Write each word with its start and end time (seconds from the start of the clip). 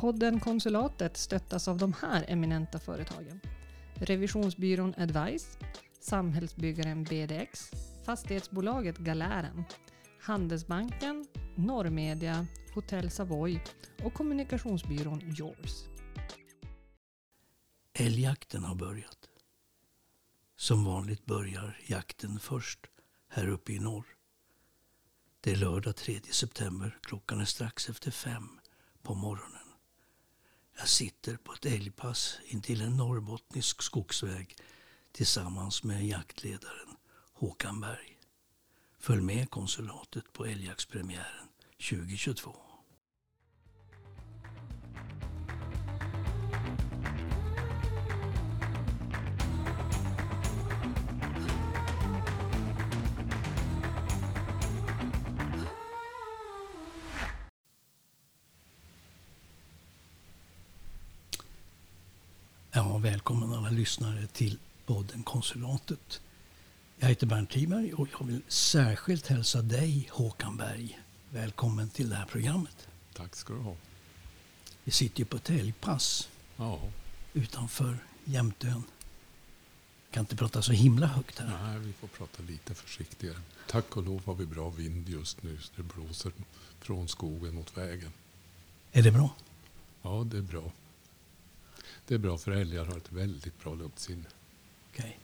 Podden 0.00 0.40
Konsulatet 0.40 1.16
stöttas 1.16 1.68
av 1.68 1.78
de 1.78 1.92
här 1.92 2.24
eminenta 2.28 2.78
företagen. 2.78 3.40
Revisionsbyrån 3.94 4.94
Advice, 4.96 5.58
Samhällsbyggaren 6.00 7.04
BDX, 7.04 7.70
Fastighetsbolaget 8.04 8.98
Galären, 8.98 9.64
Handelsbanken, 10.20 11.26
Norrmedia, 11.56 12.46
Hotell 12.74 13.10
Savoy 13.10 13.60
och 14.04 14.14
kommunikationsbyrån 14.14 15.20
Yours. 15.22 15.84
Älgjakten 17.92 18.64
har 18.64 18.74
börjat. 18.74 19.28
Som 20.56 20.84
vanligt 20.84 21.26
börjar 21.26 21.80
jakten 21.86 22.38
först 22.38 22.86
här 23.28 23.48
uppe 23.48 23.72
i 23.72 23.78
norr. 23.78 24.06
Det 25.40 25.52
är 25.52 25.56
lördag 25.56 25.96
3 25.96 26.20
september. 26.30 26.98
Klockan 27.02 27.40
är 27.40 27.44
strax 27.44 27.88
efter 27.88 28.10
fem 28.10 28.48
på 29.02 29.14
morgonen. 29.14 29.59
Jag 30.78 30.88
sitter 30.88 31.36
på 31.36 31.52
ett 31.52 31.66
älgpass 31.66 32.38
intill 32.46 32.80
en 32.80 32.96
norrbottnisk 32.96 33.82
skogsväg 33.82 34.56
tillsammans 35.12 35.84
med 35.84 36.06
jaktledaren 36.06 36.96
Håkan 37.32 37.80
Berg. 37.80 38.18
Följ 38.98 39.22
med 39.22 39.50
konsulatet 39.50 40.32
på 40.32 40.46
älgjaktspremiären 40.46 41.48
2022. 41.90 42.69
Ja, 62.72 62.98
välkommen 62.98 63.52
alla 63.52 63.70
lyssnare 63.70 64.26
till 64.26 64.58
podden 64.86 65.22
Konsulatet. 65.22 66.20
Jag 66.98 67.08
heter 67.08 67.26
Bernt 67.26 67.50
Tiberg 67.50 67.94
och 67.94 68.08
jag 68.20 68.26
vill 68.26 68.42
särskilt 68.48 69.26
hälsa 69.26 69.62
dig 69.62 70.08
Håkan 70.12 70.56
Berg 70.56 71.00
välkommen 71.30 71.90
till 71.90 72.08
det 72.10 72.16
här 72.16 72.26
programmet. 72.26 72.88
Tack 73.14 73.36
ska 73.36 73.52
du 73.52 73.60
ha. 73.60 73.74
Vi 74.84 74.92
sitter 74.92 75.18
ju 75.18 75.24
på 75.24 75.36
ett 75.36 75.48
helgpass 75.48 76.28
Ja, 76.56 76.80
utanför 77.32 77.98
Jämtön. 78.24 78.82
Kan 80.10 80.20
inte 80.20 80.36
prata 80.36 80.62
så 80.62 80.72
himla 80.72 81.06
högt 81.06 81.38
här. 81.38 81.62
nej, 81.62 81.78
vi 81.78 81.92
får 81.92 82.08
prata 82.08 82.42
lite 82.42 82.74
försiktigare. 82.74 83.38
Tack 83.68 83.96
och 83.96 84.02
lov 84.02 84.22
har 84.26 84.34
vi 84.34 84.46
bra 84.46 84.70
vind 84.70 85.08
just 85.08 85.42
nu. 85.42 85.58
Så 85.60 85.72
det 85.76 85.82
blåser 85.82 86.32
från 86.80 87.08
skogen 87.08 87.54
mot 87.54 87.76
vägen. 87.76 88.12
Är 88.92 89.02
det 89.02 89.10
bra? 89.10 89.30
Ja, 90.02 90.24
det 90.30 90.38
är 90.38 90.42
bra. 90.42 90.72
Det 92.10 92.14
är 92.14 92.18
bra 92.18 92.38
för 92.38 92.52
älgar 92.52 92.84
har 92.84 92.96
ett 92.96 93.12
väldigt 93.12 93.62
bra 93.62 93.74
luktsinne. 93.74 94.24
Okej. 94.90 95.18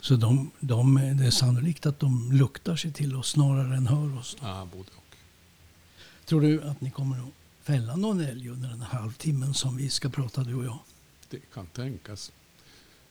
Så 0.00 0.16
de, 0.16 0.50
de, 0.60 0.94
det 0.94 1.26
är 1.26 1.30
sannolikt 1.30 1.86
att 1.86 2.00
de 2.00 2.32
luktar 2.32 2.76
sig 2.76 2.92
till 2.92 3.16
oss 3.16 3.30
snarare 3.30 3.76
än 3.76 3.86
hör 3.86 4.18
oss. 4.18 4.36
Ja, 4.40 4.68
både 4.72 4.90
och. 4.96 5.16
Tror 6.24 6.40
du 6.40 6.62
att 6.62 6.80
ni 6.80 6.90
kommer 6.90 7.18
att 7.18 7.32
fälla 7.62 7.96
någon 7.96 8.20
älg 8.20 8.48
under 8.48 8.68
den 8.68 8.80
här 8.80 8.98
halvtimmen 8.98 9.54
som 9.54 9.76
vi 9.76 9.90
ska 9.90 10.08
prata 10.08 10.44
du 10.44 10.54
och 10.54 10.64
jag? 10.64 10.78
Det 11.28 11.40
kan 11.54 11.66
tänkas. 11.66 12.32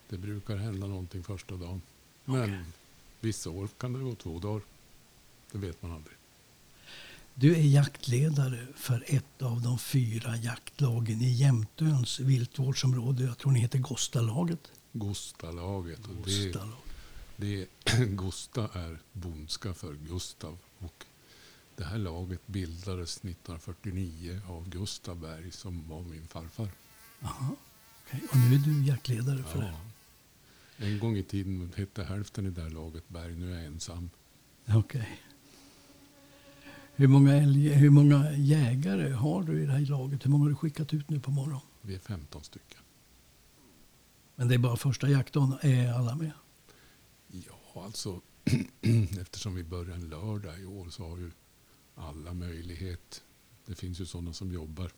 Det 0.09 0.17
brukar 0.17 0.57
hända 0.57 0.87
någonting 0.87 1.23
första 1.23 1.55
dagen. 1.55 1.81
Men 2.25 2.43
Okej. 2.43 2.59
vissa 3.19 3.49
år 3.49 3.69
kan 3.77 3.93
det 3.93 3.99
gå 3.99 4.15
två 4.15 4.39
dagar. 4.39 4.61
Det 5.51 5.57
vet 5.57 5.81
man 5.81 5.91
aldrig. 5.91 6.18
Du 7.39 7.55
är 7.55 7.61
jaktledare 7.61 8.67
för 8.75 9.03
ett 9.07 9.41
av 9.41 9.61
de 9.61 9.79
fyra 9.79 10.35
jaktlagen 10.35 11.21
i 11.21 11.31
Jämtöns 11.31 12.19
viltvårdsområde. 12.19 13.23
Jag 13.23 13.37
tror 13.37 13.51
ni 13.51 13.59
heter 13.59 13.79
Gostalaget. 13.79 14.71
Gostalaget. 14.91 15.99
Och 16.07 16.27
det, 17.35 17.67
det, 17.83 18.05
Gosta 18.15 18.69
är 18.73 18.99
bondska 19.13 19.73
för 19.73 19.93
Gustav. 19.93 20.57
Och 20.79 21.05
det 21.75 21.83
här 21.83 21.97
laget 21.97 22.47
bildades 22.47 23.17
1949 23.17 24.41
av 24.47 24.69
Gustav 24.69 25.19
Berg 25.19 25.51
som 25.51 25.89
var 25.89 26.01
min 26.01 26.27
farfar. 26.27 26.69
Aha. 27.21 27.55
okej. 28.07 28.21
Och 28.31 28.37
nu 28.37 28.55
är 28.55 28.59
du 28.59 28.87
jaktledare 28.87 29.43
för 29.43 29.59
det. 29.59 29.73
Ja. 30.77 30.85
En 30.85 30.99
gång 30.99 31.17
i 31.17 31.23
tiden 31.23 31.73
hette 31.75 32.03
hälften 32.03 32.45
i 32.45 32.49
det 32.49 32.61
här 32.61 32.69
laget 32.69 33.09
Berg. 33.09 33.35
Nu 33.35 33.53
är 33.53 33.55
jag 33.55 33.65
ensam. 33.65 34.09
Okej. 34.67 35.19
Hur, 36.99 37.07
många 37.07 37.33
älg, 37.33 37.69
hur 37.69 37.89
många 37.89 38.31
jägare 38.31 39.11
har 39.11 39.43
du 39.43 39.63
i 39.63 39.65
det 39.65 39.71
här 39.71 39.79
laget? 39.79 40.25
Hur 40.25 40.29
många 40.29 40.43
har 40.43 40.49
du 40.49 40.55
skickat 40.55 40.93
ut 40.93 41.09
nu 41.09 41.19
på 41.19 41.31
morgonen? 41.31 41.59
Vi 41.81 41.95
är 41.95 41.99
15 41.99 42.43
stycken. 42.43 42.81
Men 44.35 44.47
det 44.47 44.53
är 44.55 44.59
bara 44.59 44.77
första 44.77 45.09
jaktdagen. 45.09 45.57
Är 45.61 45.93
alla 45.93 46.15
med? 46.15 46.31
Ja, 47.27 47.83
alltså 47.83 48.21
eftersom 49.21 49.55
vi 49.55 49.63
börjar 49.63 49.95
en 49.95 50.09
lördag 50.09 50.59
i 50.59 50.65
år 50.65 50.89
så 50.89 51.09
har 51.09 51.17
ju 51.17 51.31
alla 51.95 52.33
möjlighet. 52.33 53.23
Det 53.65 53.75
finns 53.75 54.01
ju 54.01 54.05
sådana 54.05 54.33
som 54.33 54.51
jobbar. 54.51 54.91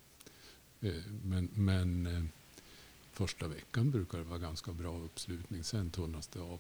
Eh, 0.81 0.93
Men, 1.23 1.49
men 1.53 2.05
eh, 2.07 2.23
första 3.11 3.47
veckan 3.47 3.91
brukar 3.91 4.17
det 4.17 4.23
vara 4.23 4.39
ganska 4.39 4.73
bra 4.73 4.99
uppslutning. 4.99 5.63
Sen 5.63 5.89
tunnas 5.89 6.27
det 6.27 6.39
av. 6.39 6.59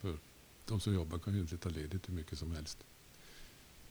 För 0.00 0.18
de 0.64 0.80
som 0.80 0.94
jobbar 0.94 1.18
kan 1.18 1.34
ju 1.34 1.40
inte 1.40 1.56
ta 1.56 1.68
ledigt 1.68 2.08
hur 2.08 2.14
mycket 2.14 2.38
som 2.38 2.52
helst. 2.52 2.78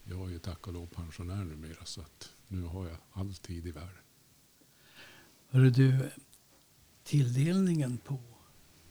Jag 0.10 0.28
är 0.28 0.32
ju 0.32 0.40
tack 0.40 0.68
och 0.68 0.74
lov 0.74 0.86
pensionär 0.86 1.46
numera 1.46 1.86
så 1.86 2.02
att 2.02 2.34
nu 2.48 2.62
har 2.62 2.88
jag 2.88 2.98
all 3.14 3.34
tid 3.34 3.68
i 3.68 3.72
världen. 3.72 4.04
Hörru 5.50 5.70
du, 5.70 6.10
tilldelningen 7.04 7.98
på 7.98 8.20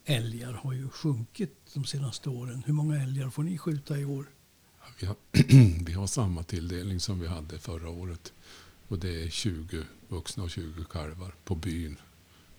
älgar 0.04 0.53
har 0.53 0.72
ju 0.72 0.88
sjunkit 0.88 1.56
de 1.75 1.84
senaste 1.84 2.31
åren. 2.31 2.62
Hur 2.66 2.72
många 2.72 3.03
älgar 3.03 3.31
får 3.31 3.43
ni 3.43 3.59
skjuta 3.59 3.99
i 3.99 4.04
år? 4.04 4.27
Ja, 4.81 4.87
Vi 5.00 5.06
har, 5.06 5.16
vi 5.84 5.93
har 5.93 6.06
samma 6.06 6.43
tilldelning 6.43 7.00
som 7.00 7.21
vi 7.21 7.27
hade 7.27 7.59
förra 7.59 7.91
året. 7.91 8.33
Och 8.88 8.98
det 8.98 9.22
är 9.22 9.28
20 9.28 9.84
vuxna 10.09 10.43
och 10.43 10.50
20 10.50 10.84
kalvar 10.84 11.34
på 11.44 11.54
byn. 11.54 11.97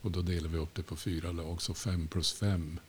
Och 0.02 0.12
då 0.12 0.22
delar 0.22 0.50
vi 0.50 0.58
upp 0.58 0.76
det 0.76 0.84
på 0.84 0.96
fyra 0.96 1.32
lag, 1.32 1.62
så 1.62 1.74
fem 1.74 2.08
plus 2.08 2.34
fem. 2.34 2.80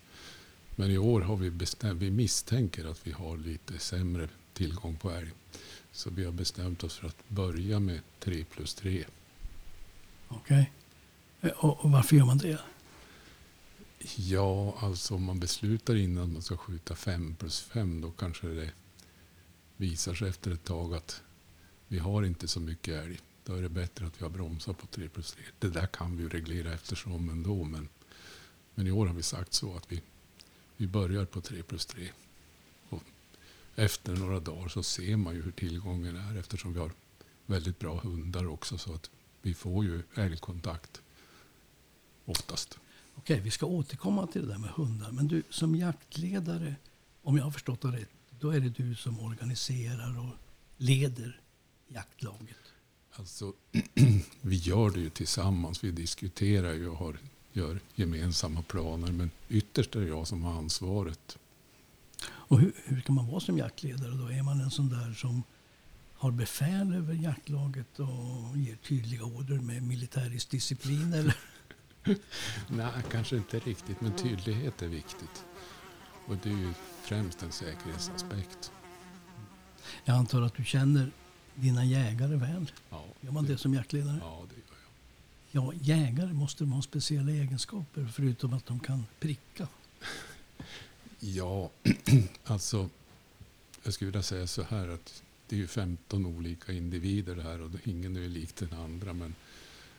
Men 0.77 0.91
i 0.91 0.99
år 0.99 1.21
har 1.21 1.37
vi 1.37 1.51
bestämt, 1.51 2.03
vi 2.03 2.11
misstänker 2.11 2.85
att 2.85 3.07
vi 3.07 3.13
har 3.13 3.37
lite 3.37 3.79
sämre 3.79 4.29
tillgång 4.59 4.97
på 4.97 5.11
älg. 5.11 5.31
Så 5.93 6.11
vi 6.11 6.25
har 6.25 6.33
bestämt 6.33 6.85
oss 6.85 6.97
för 6.97 7.07
att 7.07 7.29
börja 7.29 7.81
med 7.81 8.01
tre 8.21 8.45
plus 8.45 8.75
tre. 8.75 9.05
Okej. 10.29 10.73
Eh, 11.41 11.51
Och, 11.51 11.85
och 11.85 11.91
varför 11.91 12.17
gör 12.17 12.25
man 12.25 12.39
det? 12.39 12.59
Ja, 14.17 14.77
alltså 14.81 15.15
om 15.15 15.23
man 15.25 15.41
beslutar 15.41 15.97
innan 15.97 16.33
man 16.33 16.43
ska 16.43 16.57
skjuta 16.57 16.95
fem 16.95 17.35
plus 17.39 17.61
fem 17.61 18.01
då 18.01 18.11
kanske 18.11 18.47
det 18.47 18.71
visar 19.77 20.15
sig 20.15 20.29
efter 20.29 20.51
ett 20.51 20.65
tag 20.65 20.95
att 20.95 21.23
vi 21.89 21.99
har 21.99 22.23
inte 22.23 22.49
så 22.49 22.61
mycket 22.61 23.05
älg. 23.05 23.19
Då 23.45 23.55
är 23.55 23.63
det 23.63 23.69
bättre 23.69 24.07
att 24.07 24.21
vi 24.21 24.25
har 24.25 24.31
bromsar 24.31 24.73
på 24.73 24.87
3 24.87 25.09
plus 25.09 25.33
3. 25.33 25.43
Det 25.59 25.69
där 25.69 25.87
kan 25.87 26.17
vi 26.17 26.23
ju 26.23 26.29
reglera 26.29 26.73
eftersom 26.73 27.29
ändå. 27.31 27.65
Men, 27.65 27.89
men 28.75 28.87
i 28.87 28.91
år 28.91 29.07
har 29.07 29.15
vi 29.15 29.23
sagt 29.23 29.53
så 29.53 29.77
att 29.77 29.93
vi, 29.93 30.03
vi 30.77 30.87
börjar 30.87 31.25
på 31.25 31.41
3 31.41 31.63
plus 31.63 31.87
3. 31.87 32.09
Efter 33.79 34.17
några 34.17 34.41
dagar 34.41 34.69
så 34.69 34.83
ser 34.83 35.17
man 35.17 35.35
ju 35.35 35.43
hur 35.43 35.51
tillgången 35.51 36.17
är 36.17 36.37
eftersom 36.39 36.73
vi 36.73 36.81
har 36.81 36.93
väldigt 37.47 37.79
bra 37.79 38.01
hundar 38.01 38.47
också. 38.47 38.79
Så 38.79 38.95
att 38.95 39.11
vi 39.43 39.55
får 39.55 39.85
ju 39.85 40.03
älgkontakt 40.15 41.03
oftast. 42.25 42.79
Okej, 43.15 43.41
vi 43.41 43.51
ska 43.51 43.67
återkomma 43.67 44.27
till 44.27 44.43
det 44.43 44.49
där 44.49 44.59
med 44.59 44.71
hundar. 44.71 45.11
Men 45.13 45.29
du, 45.29 45.43
som 45.51 45.75
jaktledare, 45.75 46.75
om 47.23 47.37
jag 47.37 47.45
har 47.45 47.51
förstått 47.51 47.81
det 47.81 47.89
rätt, 47.89 48.09
då 48.41 48.51
är 48.51 48.61
det 48.61 48.69
du 48.69 48.95
som 48.95 49.21
organiserar 49.21 50.19
och 50.19 50.35
leder 50.77 51.41
jaktlaget. 51.89 52.73
Alltså, 53.13 53.53
vi 54.41 54.57
gör 54.57 54.91
det 54.91 55.01
ju 55.01 55.11
tillsammans. 55.11 55.85
Vi 55.85 55.91
diskuterar 55.91 56.73
ju 56.73 56.89
och 56.89 56.97
har, 56.97 57.19
gör 57.53 57.81
gemensamma 57.95 58.63
planer. 58.63 59.13
Men 59.13 59.31
ytterst 59.49 59.97
är 59.97 60.01
det 60.01 60.09
jag 60.09 60.27
som 60.27 60.43
har 60.43 60.53
ansvaret. 60.53 61.39
Och 62.49 62.61
hur, 62.61 62.73
hur 62.85 63.01
kan 63.01 63.15
man 63.15 63.27
vara 63.27 63.41
som 63.41 63.59
jaktledare 63.59 64.11
då? 64.11 64.33
Är 64.33 64.43
man 64.43 64.61
en 64.61 64.71
sån 64.71 64.89
där 64.89 65.13
som 65.15 65.43
har 66.15 66.31
befäl 66.31 66.95
över 66.95 67.15
jaktlaget 67.15 67.99
och 67.99 68.57
ger 68.57 68.77
tydliga 68.77 69.25
order 69.25 69.59
med 69.59 69.83
militärisk 69.83 70.51
disciplin? 70.51 71.13
Eller? 71.13 71.37
Nej, 72.69 72.91
kanske 73.11 73.37
inte 73.37 73.59
riktigt. 73.59 74.01
Men 74.01 74.13
tydlighet 74.17 74.83
är 74.83 74.89
viktigt. 74.89 75.45
Och 76.27 76.37
det 76.43 76.49
är 76.49 76.57
ju 76.57 76.73
främst 77.03 77.43
en 77.43 77.53
säkerhetsaspekt. 77.53 78.73
Jag 80.05 80.17
antar 80.17 80.43
att 80.43 80.55
du 80.55 80.65
känner 80.65 81.11
dina 81.55 81.85
jägare 81.85 82.37
väl? 82.37 82.73
Ja, 82.91 83.05
Gör 83.21 83.33
man 83.33 83.45
det 83.45 83.59
som 83.59 83.75
jaktledare? 83.75 84.19
Ja, 84.21 84.43
det 84.49 84.55
gör 84.55 84.79
jag. 85.53 85.75
Ja, 85.75 85.81
jägare 85.83 86.33
måste 86.33 86.65
de 86.65 86.73
ha 86.73 86.83
speciella 86.83 87.33
egenskaper 87.33 88.07
förutom 88.13 88.53
att 88.53 88.67
de 88.67 88.81
kan 88.81 89.07
pricka. 89.21 89.69
Ja, 91.21 91.71
alltså. 92.45 92.91
Jag 93.83 93.95
skulle 93.95 94.11
vilja 94.11 94.23
säga 94.23 94.47
så 94.47 94.63
här 94.63 94.89
att 94.89 95.23
det 95.49 95.57
är 95.57 95.61
ju 95.61 95.67
15 95.67 96.27
olika 96.27 96.73
individer 96.73 97.37
det 97.37 97.43
här 97.43 97.61
och 97.61 97.71
ingen 97.85 98.17
är 98.17 98.21
ju 98.21 98.29
lik 98.29 98.57
den 98.57 98.73
andra. 98.73 99.13
Men 99.13 99.35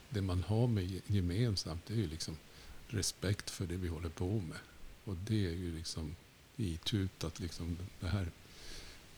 det 0.10 0.22
man 0.22 0.44
har 0.44 0.68
med 0.68 1.02
gemensamt 1.08 1.86
det 1.88 1.94
är 1.94 1.98
ju 1.98 2.08
liksom 2.08 2.38
respekt 2.88 3.50
för 3.50 3.68
det 3.68 3.78
vi 3.78 3.88
håller 3.88 4.10
på 4.10 4.26
med. 4.26 4.58
Och 5.04 5.16
det 5.16 5.46
är 5.46 5.52
ju 5.52 5.76
liksom 5.76 6.16
itutat 6.58 7.40
liksom 7.40 7.78
det 8.00 8.08
här, 8.08 8.32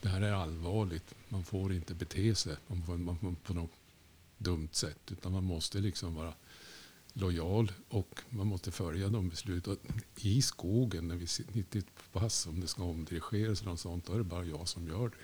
det 0.00 0.08
här 0.08 0.20
är 0.20 0.32
allvarligt. 0.32 1.14
Man 1.28 1.44
får 1.44 1.72
inte 1.72 1.94
bete 1.94 2.34
sig 2.34 2.56
på 3.44 3.54
något 3.54 3.70
dumt 4.38 4.68
sätt. 4.72 5.12
Utan 5.12 5.32
man 5.32 5.44
måste 5.44 5.78
liksom 5.78 6.14
vara 6.14 6.34
lojal 7.12 7.72
och 7.88 8.20
man 8.28 8.46
måste 8.46 8.70
följa 8.70 9.08
de 9.08 9.28
beslut. 9.28 9.66
Och 9.66 9.78
I 10.16 10.42
skogen 10.42 11.08
när 11.08 11.16
vi 11.16 11.26
sitter 11.26 11.80
på 11.80 12.18
pass, 12.20 12.46
om 12.46 12.60
det 12.60 12.66
ska 12.66 12.82
omdirigeras 12.84 13.60
eller 13.60 13.70
något 13.70 13.80
sånt, 13.80 14.06
då 14.06 14.12
är 14.12 14.18
det 14.18 14.24
bara 14.24 14.44
jag 14.44 14.68
som 14.68 14.88
gör 14.88 15.08
det. 15.08 15.14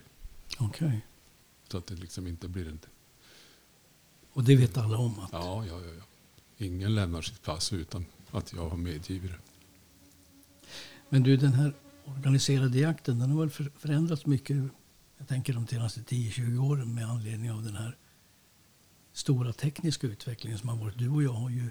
Okej. 0.59 0.89
Okay. 0.89 1.01
Så 1.69 1.79
att 1.79 1.87
det 1.87 1.95
liksom 1.95 2.27
inte 2.27 2.49
blir 2.49 2.69
en... 2.69 2.79
Och 4.33 4.45
det 4.45 4.57
vet 4.57 4.77
alla 4.77 4.99
om? 4.99 5.19
Att... 5.19 5.33
Ja, 5.33 5.67
ja, 5.67 5.81
ja, 5.81 5.93
ja. 5.99 6.05
Ingen 6.57 6.95
lämnar 6.95 7.23
sitt 7.23 7.43
pass 7.43 7.73
utan 7.73 8.07
att 8.31 8.53
jag 8.53 8.69
har 8.69 8.77
medgivit 8.77 9.31
det. 9.31 9.39
Men 11.09 11.23
du, 11.23 11.37
den 11.37 11.53
här 11.53 11.75
organiserade 12.05 12.79
jakten, 12.79 13.19
den 13.19 13.31
har 13.31 13.41
väl 13.41 13.71
förändrats 13.79 14.27
mycket, 14.27 14.57
jag 15.19 15.29
tänker 15.29 15.53
de 15.53 15.67
senaste 15.67 16.01
10-20 16.01 16.59
åren 16.59 16.95
med 16.95 17.09
anledning 17.09 17.53
av 17.53 17.63
den 17.63 17.77
här 17.77 17.97
stora 19.19 19.53
tekniska 19.53 20.07
utvecklingen 20.07 20.59
som 20.59 20.69
har 20.69 20.77
varit. 20.77 20.99
Du 20.99 21.09
och 21.09 21.23
jag 21.23 21.33
har 21.33 21.51
ju, 21.51 21.71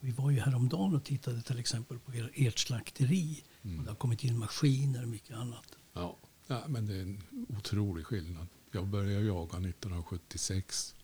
vi 0.00 0.10
var 0.10 0.30
ju 0.30 0.40
häromdagen 0.40 0.94
och 0.94 1.04
tittade 1.04 1.42
till 1.42 1.58
exempel 1.58 1.98
på 1.98 2.14
er, 2.14 2.30
ert 2.34 2.58
slakteri. 2.58 3.44
Mm. 3.62 3.84
det 3.84 3.90
har 3.90 3.96
kommit 3.96 4.24
in 4.24 4.38
maskiner 4.38 5.02
och 5.02 5.08
mycket 5.08 5.36
annat. 5.36 5.78
Ja. 5.92 6.16
ja, 6.46 6.64
men 6.68 6.86
det 6.86 6.94
är 6.94 7.02
en 7.02 7.22
otrolig 7.58 8.06
skillnad. 8.06 8.46
Jag 8.70 8.86
började 8.86 9.24
jaga 9.24 9.58
1976. 9.58 10.94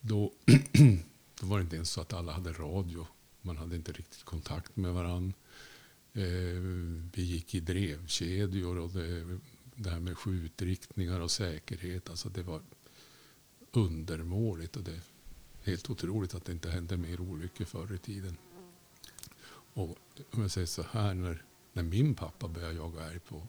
Då, 0.00 0.32
då 1.40 1.46
var 1.46 1.58
det 1.58 1.62
inte 1.62 1.76
ens 1.76 1.90
så 1.90 2.00
att 2.00 2.12
alla 2.12 2.32
hade 2.32 2.52
radio. 2.52 3.06
Man 3.42 3.56
hade 3.56 3.76
inte 3.76 3.92
riktigt 3.92 4.24
kontakt 4.24 4.76
med 4.76 4.92
varandra. 4.92 5.34
Eh, 6.12 6.22
vi 7.14 7.22
gick 7.22 7.54
i 7.54 7.60
drevkedjor 7.60 8.78
och 8.78 8.90
det, 8.90 9.38
det 9.74 9.90
här 9.90 10.00
med 10.00 10.18
skjutriktningar 10.18 11.20
och 11.20 11.30
säkerhet. 11.30 12.10
Alltså 12.10 12.28
det 12.28 12.42
var 12.42 12.62
undermåligt. 13.72 14.76
Och 14.76 14.82
det 14.82 14.92
är 14.92 15.00
helt 15.62 15.90
otroligt 15.90 16.34
att 16.34 16.44
det 16.44 16.52
inte 16.52 16.70
hände 16.70 16.96
mer 16.96 17.20
olyckor 17.20 17.64
förr 17.64 17.94
i 17.94 17.98
tiden. 17.98 18.36
Och 19.74 19.98
om 20.30 20.42
jag 20.42 20.50
säger 20.50 20.66
så 20.66 20.82
här, 20.90 21.14
när, 21.14 21.42
när 21.72 21.82
min 21.82 22.14
pappa 22.14 22.48
började 22.48 22.74
jaga 22.74 23.10
älg 23.10 23.18
på 23.18 23.42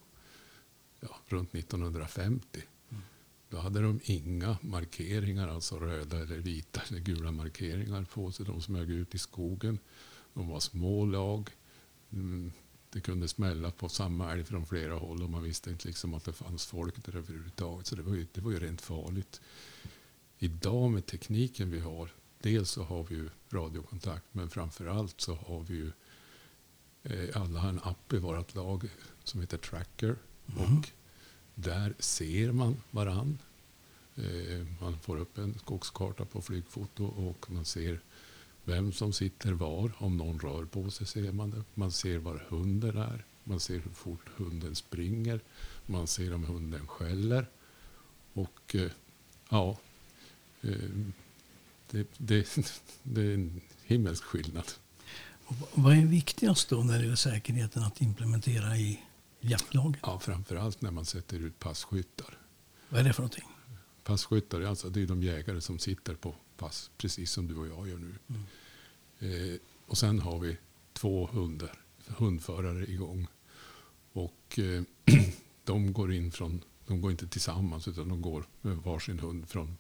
ja, 1.00 1.10
runt 1.28 1.56
1950. 1.56 2.62
Mm. 2.90 3.04
Då 3.50 3.58
hade 3.58 3.82
de 3.82 4.00
inga 4.04 4.58
markeringar, 4.62 5.48
alltså 5.48 5.80
röda 5.80 6.20
eller 6.20 6.38
vita 6.38 6.82
eller 6.90 7.00
gula 7.00 7.32
markeringar 7.32 8.04
på 8.04 8.32
sig. 8.32 8.46
De 8.46 8.62
smög 8.62 8.90
ut 8.90 9.16
i 9.16 9.18
skogen. 9.18 9.80
De 10.34 10.48
var 10.48 10.60
små 10.60 11.06
lag. 11.06 11.50
Mm, 12.12 12.52
det 12.90 13.02
kunde 13.02 13.28
smälla 13.28 13.72
på 13.72 13.90
samma 13.90 14.32
älg 14.32 14.44
från 14.44 14.66
flera 14.66 14.94
håll 14.96 15.24
och 15.24 15.30
man 15.30 15.44
visste 15.44 15.70
inte 15.70 15.88
liksom 15.88 16.14
att 16.14 16.26
det 16.26 16.34
fanns 16.34 16.66
folk 16.66 17.06
där 17.06 17.16
överhuvudtaget. 17.16 17.88
Så 17.88 17.96
det 17.96 18.02
var 18.02 18.16
ju, 18.16 18.28
det 18.34 18.42
var 18.42 18.52
ju 18.52 18.60
rent 18.60 18.82
farligt 18.82 19.42
idag 20.40 20.92
med 20.92 21.06
tekniken 21.06 21.72
vi 21.72 21.80
har, 21.80 22.12
dels 22.42 22.70
så 22.70 22.84
har 22.84 23.04
vi 23.04 23.16
ju 23.16 23.30
radiokontakt, 23.50 24.26
men 24.32 24.50
framför 24.50 24.88
allt 24.88 25.22
så 25.22 25.36
har 25.36 25.60
vi 25.60 25.74
ju 25.74 25.92
eh, 27.04 27.42
alla 27.42 27.60
har 27.60 27.70
en 27.70 27.82
app 27.84 28.14
i 28.14 28.18
vårt 28.18 28.56
lag 28.56 28.90
som 29.24 29.42
heter 29.42 29.58
Tracker. 29.58 30.16
Mm. 30.58 30.78
Och 30.78 30.90
där 31.56 31.94
ser 32.00 32.52
man 32.52 32.82
varann. 32.92 33.38
Eh, 34.16 34.66
man 34.82 35.00
får 35.00 35.18
upp 35.18 35.38
en 35.38 35.60
skogskarta 35.60 36.26
på 36.26 36.42
flygfoto 36.42 37.06
och 37.06 37.52
man 37.52 37.66
ser 37.66 38.00
vem 38.64 38.92
som 38.92 39.14
sitter 39.14 39.52
var. 39.52 39.92
Om 39.98 40.18
någon 40.18 40.40
rör 40.40 40.66
på 40.66 40.92
sig 40.92 41.08
ser 41.08 41.32
man 41.32 41.50
det. 41.50 41.64
Man 41.74 41.92
ser 41.92 42.18
var 42.18 42.46
hunden 42.50 42.98
är. 42.98 43.26
Man 43.44 43.60
ser 43.60 43.80
hur 43.80 43.92
fort 43.92 44.30
hunden 44.36 44.76
springer. 44.76 45.40
Man 45.86 46.08
ser 46.08 46.34
om 46.34 46.44
hunden 46.44 46.88
skäller. 46.88 47.50
Och 48.34 48.76
eh, 48.76 48.92
ja, 49.50 49.78
det, 51.92 52.08
det, 52.18 52.58
det 53.04 53.22
är 53.22 53.34
en 53.34 53.62
himmelsk 53.86 54.24
skillnad. 54.24 54.72
Och 55.46 55.56
vad 55.74 55.98
är 55.98 56.06
viktigast 56.06 56.70
då 56.70 56.84
när 56.84 56.98
det 56.98 57.04
gäller 57.04 57.16
säkerheten 57.16 57.84
att 57.84 58.02
implementera 58.02 58.78
i 58.78 59.00
jaktlaget? 59.40 60.02
Ja, 60.04 60.20
framförallt 60.20 60.82
när 60.82 60.92
man 60.92 61.06
sätter 61.06 61.40
ut 61.40 61.60
passkyttar. 61.60 62.38
Vad 62.90 63.00
är 63.00 63.04
det 63.04 63.14
för 63.14 63.22
någonting? 63.22 63.48
Passkyttar 64.04 64.62
alltså, 64.62 64.90
det 64.90 65.02
är 65.02 65.08
de 65.08 65.24
jägare 65.24 65.62
som 65.62 65.80
sitter 65.80 66.16
på 66.16 66.36
pass, 66.58 66.92
precis 66.98 67.32
som 67.32 67.48
du 67.48 67.56
och 67.56 67.68
jag 67.68 67.88
gör 67.88 67.98
nu. 67.98 68.16
Mm. 68.28 69.54
Eh, 69.54 69.60
och 69.86 69.98
sen 69.98 70.20
har 70.20 70.40
vi 70.40 70.58
två 70.94 71.28
hundar, 71.32 71.82
hundförare 72.08 72.92
igång. 72.92 73.28
Och 74.14 74.60
eh, 74.60 74.84
de 75.64 75.94
går 75.94 76.14
in 76.14 76.32
från, 76.32 76.62
de 76.88 77.02
går 77.02 77.12
inte 77.12 77.28
tillsammans 77.28 77.88
utan 77.88 78.10
de 78.10 78.22
går 78.22 78.46
med 78.62 78.78
varsin 78.78 79.20
hund 79.20 79.50
från 79.50 79.78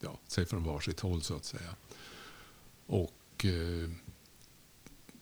ja, 0.00 0.18
säg 0.26 0.46
från 0.46 0.64
varsitt 0.64 1.00
håll 1.00 1.22
så 1.22 1.36
att 1.36 1.44
säga. 1.44 1.76
Och 2.86 3.44
eh, 3.44 3.90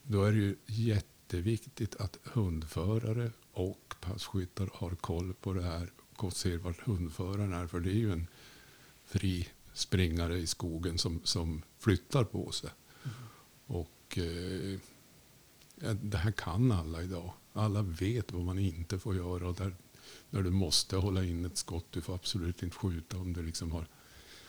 då 0.02 0.24
är 0.24 0.32
det 0.32 0.38
ju 0.38 0.56
jätteviktigt 0.66 1.96
att 1.96 2.18
hundförare 2.22 3.30
och 3.52 3.94
passkyttar 4.00 4.70
har 4.74 4.90
koll 4.90 5.34
på 5.34 5.52
det 5.52 5.62
här 5.62 5.90
och 6.16 6.32
ser 6.32 6.58
vart 6.58 6.80
hundföraren 6.80 7.52
är. 7.52 7.66
För 7.66 7.80
det 7.80 7.90
är 7.90 7.94
ju 7.94 8.12
en 8.12 8.26
fri 9.04 9.48
springare 9.72 10.38
i 10.38 10.46
skogen 10.46 10.98
som, 10.98 11.20
som 11.24 11.62
flyttar 11.78 12.24
på 12.24 12.52
sig. 12.52 12.70
Mm. 13.04 13.16
Och 13.66 14.18
eh, 14.18 14.78
det 16.02 16.18
här 16.18 16.32
kan 16.32 16.72
alla 16.72 17.02
idag. 17.02 17.32
Alla 17.52 17.82
vet 17.82 18.32
vad 18.32 18.44
man 18.44 18.58
inte 18.58 18.98
får 18.98 19.16
göra. 19.16 19.48
Och 19.48 19.54
där, 19.54 19.76
när 20.30 20.42
du 20.42 20.50
måste 20.50 20.96
hålla 20.96 21.24
in 21.24 21.44
ett 21.44 21.56
skott, 21.56 21.86
du 21.90 22.00
får 22.00 22.14
absolut 22.14 22.62
inte 22.62 22.76
skjuta 22.76 23.16
om 23.16 23.32
du 23.32 23.42
liksom 23.42 23.72
har 23.72 23.86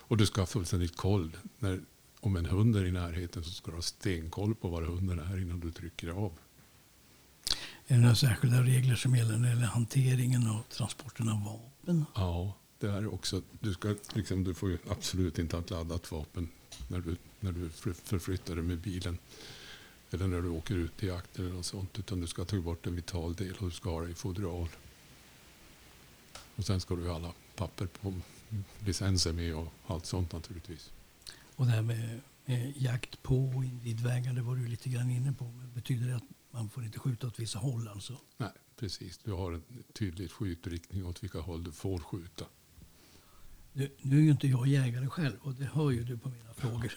och 0.07 0.17
du 0.17 0.25
ska 0.25 0.41
ha 0.41 0.45
fullständigt 0.45 0.97
koll. 0.97 1.37
När, 1.59 1.81
om 2.19 2.35
en 2.35 2.45
hund 2.45 2.75
är 2.75 2.85
i 2.85 2.91
närheten 2.91 3.43
så 3.43 3.51
ska 3.51 3.71
du 3.71 3.77
ha 3.77 3.81
stenkoll 3.81 4.55
på 4.55 4.67
var 4.67 4.81
hunden 4.81 5.19
är 5.19 5.41
innan 5.41 5.59
du 5.59 5.71
trycker 5.71 6.09
av. 6.09 6.31
Är 7.87 7.95
det 7.95 8.01
några 8.01 8.15
särskilda 8.15 8.63
regler 8.63 8.95
som 8.95 9.15
gäller 9.15 9.37
när 9.37 9.47
det 9.47 9.53
gäller 9.53 9.67
hanteringen 9.67 10.49
och 10.49 10.69
transporten 10.69 11.29
av 11.29 11.43
vapen? 11.43 12.05
Ja, 12.15 12.53
det 12.79 12.87
är 12.87 13.13
också. 13.13 13.41
Du, 13.59 13.73
ska, 13.73 13.95
liksom, 14.13 14.43
du 14.43 14.53
får 14.53 14.77
absolut 14.89 15.39
inte 15.39 15.55
ha 15.55 15.63
ett 15.63 15.69
laddat 15.69 16.11
vapen 16.11 16.49
när 16.87 16.99
du, 16.99 17.15
när 17.39 17.51
du 17.51 17.69
förflyttar 17.93 18.55
dig 18.55 18.63
med 18.63 18.77
bilen. 18.77 19.17
Eller 20.11 20.27
när 20.27 20.41
du 20.41 20.49
åker 20.49 20.75
ut 20.75 20.97
till 20.97 21.07
jakt 21.07 21.39
eller 21.39 21.49
något 21.49 21.65
sånt. 21.65 21.99
Utan 21.99 22.21
du 22.21 22.27
ska 22.27 22.45
ta 22.45 22.61
bort 22.61 22.87
en 22.87 22.95
vital 22.95 23.33
del 23.35 23.53
och 23.59 23.65
du 23.65 23.71
ska 23.71 23.89
ha 23.89 24.01
det 24.01 24.09
i 24.09 24.13
fodral. 24.13 24.67
Och 26.55 26.65
sen 26.65 26.81
ska 26.81 26.95
du 26.95 27.07
ha 27.07 27.15
alla 27.15 27.33
papper 27.55 27.85
på 27.85 28.13
licenser 28.85 29.33
med 29.33 29.55
och 29.55 29.73
allt 29.87 30.05
sånt 30.05 30.33
naturligtvis. 30.33 30.91
Och 31.55 31.65
det 31.65 31.71
här 31.71 31.81
med, 31.81 32.19
med 32.45 32.73
jakt 32.77 33.23
på 33.23 33.63
individvägar, 33.65 34.33
det 34.33 34.41
var 34.41 34.55
du 34.55 34.67
lite 34.67 34.89
grann 34.89 35.11
inne 35.11 35.33
på. 35.33 35.45
Men 35.45 35.73
betyder 35.73 36.07
det 36.07 36.15
att 36.15 36.23
man 36.51 36.69
får 36.69 36.85
inte 36.85 36.99
skjuta 36.99 37.27
åt 37.27 37.39
vissa 37.39 37.59
håll 37.59 37.87
alltså? 37.87 38.17
Nej, 38.37 38.51
precis. 38.75 39.17
Du 39.17 39.31
har 39.31 39.51
en 39.51 39.63
tydlig 39.93 40.31
skjutriktning 40.31 41.05
åt 41.05 41.23
vilka 41.23 41.39
håll 41.39 41.63
du 41.63 41.71
får 41.71 41.99
skjuta. 41.99 42.45
Nu, 43.73 43.91
nu 44.01 44.17
är 44.17 44.21
ju 44.21 44.31
inte 44.31 44.47
jag 44.47 44.67
jägare 44.67 45.07
själv 45.07 45.37
och 45.41 45.53
det 45.53 45.65
hör 45.65 45.91
ju 45.91 46.03
du 46.03 46.17
på 46.17 46.29
mina 46.29 46.53
frågor. 46.53 46.93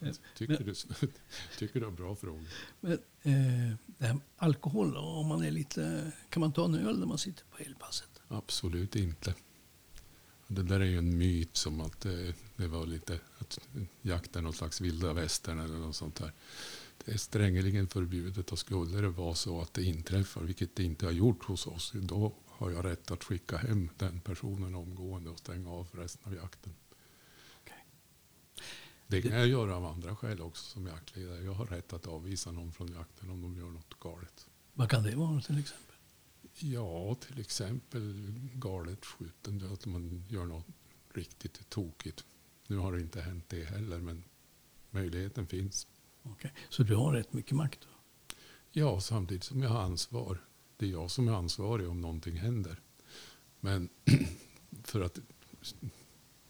Ja, 0.00 0.12
tycker, 0.36 0.64
men, 0.64 0.64
du, 0.64 0.74
tycker 1.58 1.80
du 1.80 1.86
har 1.86 1.92
bra 1.92 2.16
frågor. 2.16 2.46
Men 2.80 2.92
eh, 2.92 3.76
det 3.86 4.06
här 4.06 4.18
alkohol, 4.36 4.96
om 4.96 5.26
man 5.26 5.44
är 5.44 5.50
lite, 5.50 6.12
kan 6.28 6.40
man 6.40 6.52
ta 6.52 6.64
en 6.64 6.74
öl 6.74 6.98
när 6.98 7.06
man 7.06 7.18
sitter 7.18 7.44
på 7.44 7.58
älgpasset? 7.58 8.20
Absolut 8.28 8.96
inte. 8.96 9.34
Det 10.54 10.62
där 10.62 10.80
är 10.80 10.84
ju 10.84 10.98
en 10.98 11.18
myt 11.18 11.56
som 11.56 11.80
att 11.80 12.00
det, 12.00 12.34
det 12.56 12.66
var 12.66 12.86
lite 12.86 13.18
att 13.38 13.58
jakt 14.02 14.36
är 14.36 14.40
någon 14.40 14.52
slags 14.52 14.80
vilda 14.80 15.12
västern 15.12 15.58
eller 15.58 15.78
något 15.78 15.96
sånt 15.96 16.16
där. 16.16 16.32
Det 17.04 17.12
är 17.12 17.16
strängeligen 17.16 17.88
förbjudet 17.88 18.52
och 18.52 18.58
skulle 18.58 19.00
det 19.00 19.08
vara 19.08 19.34
så 19.34 19.60
att 19.60 19.74
det 19.74 19.84
inträffar, 19.84 20.40
vilket 20.40 20.76
det 20.76 20.84
inte 20.84 21.06
har 21.06 21.12
gjort 21.12 21.44
hos 21.44 21.66
oss, 21.66 21.92
då 21.94 22.32
har 22.46 22.70
jag 22.70 22.84
rätt 22.84 23.10
att 23.10 23.24
skicka 23.24 23.56
hem 23.56 23.88
den 23.98 24.20
personen 24.20 24.74
omgående 24.74 25.30
och 25.30 25.38
stänga 25.38 25.70
av 25.70 25.88
resten 25.92 26.32
av 26.32 26.34
jakten. 26.34 26.74
Okay. 27.62 27.78
Det 29.06 29.22
kan 29.22 29.32
jag 29.32 29.46
göra 29.46 29.76
av 29.76 29.84
andra 29.84 30.16
skäl 30.16 30.40
också 30.40 30.64
som 30.64 30.86
jaktledare. 30.86 31.44
Jag 31.44 31.52
har 31.52 31.66
rätt 31.66 31.92
att 31.92 32.06
avvisa 32.06 32.52
någon 32.52 32.72
från 32.72 32.92
jakten 32.92 33.30
om 33.30 33.42
de 33.42 33.56
gör 33.56 33.70
något 33.70 34.00
galet. 34.00 34.46
Vad 34.74 34.90
kan 34.90 35.02
det 35.02 35.16
vara 35.16 35.40
till 35.40 35.58
exempel? 35.58 35.91
Ja, 36.64 37.14
till 37.14 37.40
exempel 37.40 38.32
galet 38.54 39.04
skjuten. 39.04 39.72
Att 39.72 39.86
man 39.86 40.24
gör 40.28 40.46
något 40.46 40.66
riktigt 41.14 41.70
tokigt. 41.70 42.24
Nu 42.66 42.76
har 42.76 42.92
det 42.92 43.00
inte 43.00 43.20
hänt 43.20 43.44
det 43.48 43.64
heller, 43.64 44.00
men 44.00 44.24
möjligheten 44.90 45.46
finns. 45.46 45.86
Okay. 46.22 46.50
Så 46.68 46.82
du 46.82 46.94
har 46.96 47.12
rätt 47.12 47.32
mycket 47.32 47.52
makt? 47.52 47.80
Då? 47.82 47.88
Ja, 48.70 49.00
samtidigt 49.00 49.44
som 49.44 49.62
jag 49.62 49.70
har 49.70 49.82
ansvar. 49.82 50.38
Det 50.76 50.86
är 50.86 50.90
jag 50.90 51.10
som 51.10 51.28
är 51.28 51.32
ansvarig 51.32 51.88
om 51.88 52.00
någonting 52.00 52.36
händer. 52.36 52.80
Men 53.60 53.88
för 54.84 55.00
att 55.00 55.18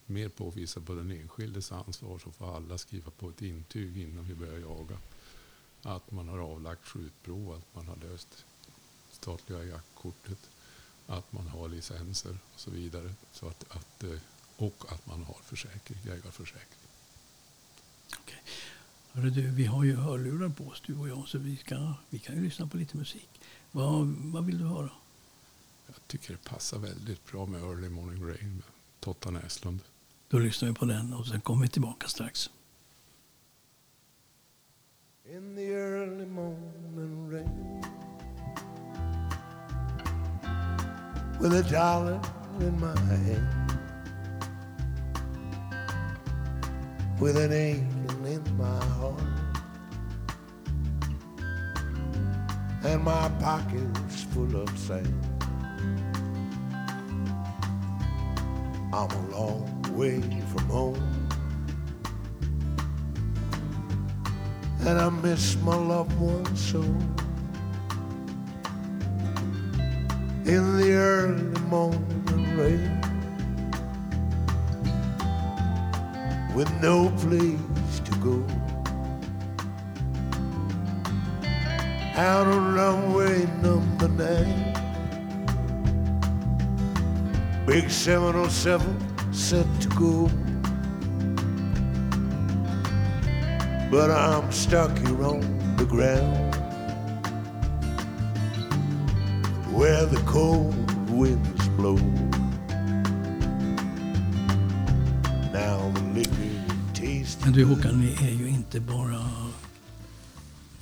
mer 0.06 0.28
påvisa 0.28 0.80
på 0.80 0.94
den 0.94 1.10
enskildes 1.10 1.72
ansvar 1.72 2.18
så 2.18 2.32
får 2.32 2.56
alla 2.56 2.78
skriva 2.78 3.10
på 3.10 3.28
ett 3.28 3.42
intyg 3.42 3.98
innan 3.98 4.24
vi 4.24 4.34
börjar 4.34 4.58
jaga. 4.58 4.98
Att 5.82 6.10
man 6.10 6.28
har 6.28 6.38
avlagt 6.38 6.86
skjutprov, 6.86 7.52
att 7.52 7.74
man 7.74 7.88
har 7.88 7.96
löst 7.96 8.46
statliga 9.22 9.64
jaktkortet, 9.64 10.50
att 11.06 11.32
man 11.32 11.46
har 11.46 11.68
licenser 11.68 12.38
och 12.54 12.60
så 12.60 12.70
vidare. 12.70 13.14
Så 13.32 13.48
att, 13.48 13.64
att, 13.76 14.04
eh, 14.04 14.18
och 14.56 14.84
att 14.88 15.06
man 15.06 15.24
har 15.24 15.36
försäkring, 15.42 15.98
jägarförsäkring. 16.06 16.82
Okej. 18.18 18.42
Hörru 19.12 19.30
du, 19.30 19.50
vi 19.50 19.64
har 19.64 19.84
ju 19.84 19.96
hörlurar 19.96 20.48
på 20.48 20.64
oss 20.64 20.82
du 20.86 20.96
och 20.96 21.08
jag 21.08 21.28
så 21.28 21.38
vi, 21.38 21.56
ska, 21.56 21.94
vi 22.10 22.18
kan 22.18 22.36
ju 22.36 22.42
lyssna 22.42 22.66
på 22.66 22.76
lite 22.76 22.96
musik. 22.96 23.28
Vad, 23.70 24.06
vad 24.06 24.46
vill 24.46 24.58
du 24.58 24.64
höra? 24.64 24.90
Jag 25.86 25.96
tycker 26.06 26.32
det 26.32 26.44
passar 26.50 26.78
väldigt 26.78 27.32
bra 27.32 27.46
med 27.46 27.62
Early 27.62 27.88
Morning 27.88 28.28
Rain 28.28 28.54
med 28.54 28.64
Totta 29.00 29.30
Näslund. 29.30 29.80
Då 30.28 30.38
lyssnar 30.38 30.68
vi 30.68 30.74
på 30.74 30.84
den 30.84 31.12
och 31.12 31.26
sen 31.26 31.40
kommer 31.40 31.62
vi 31.62 31.68
tillbaka 31.68 32.08
strax. 32.08 32.50
in 35.32 35.54
the 35.54 35.72
early 35.72 36.26
morning 36.26 37.30
rain 37.30 37.71
with 41.42 41.54
a 41.54 41.62
dollar 41.68 42.20
in 42.60 42.78
my 42.78 42.96
hand. 42.96 43.48
With 47.18 47.36
an 47.36 47.52
aching 47.52 48.24
in 48.24 48.56
my 48.56 48.84
heart. 48.94 49.20
And 52.84 53.02
my 53.02 53.28
pockets 53.40 54.22
full 54.32 54.54
of 54.54 54.78
sand. 54.78 55.12
I'm 58.92 59.10
a 59.10 59.28
long 59.36 59.82
way 59.96 60.20
from 60.52 60.66
home. 60.66 61.28
And 64.86 64.96
I 64.96 65.10
miss 65.10 65.56
my 65.56 65.74
loved 65.74 66.16
ones 66.20 66.60
so. 66.60 66.84
In 70.52 70.76
the 70.76 70.92
early 70.92 71.60
morning 71.70 72.56
rain, 72.58 73.00
with 76.54 76.70
no 76.82 77.08
place 77.22 78.00
to 78.04 78.12
go, 78.20 78.44
out 82.16 82.46
on 82.46 82.74
runway 82.74 83.46
number 83.62 84.08
nine, 84.08 84.74
big 87.64 87.88
707 87.88 89.32
set 89.32 89.64
to 89.80 89.88
go. 89.96 90.30
but 93.90 94.10
I'm 94.10 94.52
stuck 94.52 94.98
here 94.98 95.24
on 95.24 95.40
the 95.78 95.86
ground 95.86 96.61
where 99.82 100.06
the 100.06 100.22
cold 100.26 100.74
winds 101.10 101.68
blow. 101.76 101.96
Now 105.52 105.92
the 105.94 106.02
liquor 106.14 106.54
tastes 106.94 107.44
Men 107.44 107.52
du 107.52 107.64
Håkan, 107.64 108.00
ni 108.00 108.12
är 108.12 108.30
ju 108.34 108.48
inte 108.48 108.80
bara, 108.80 109.26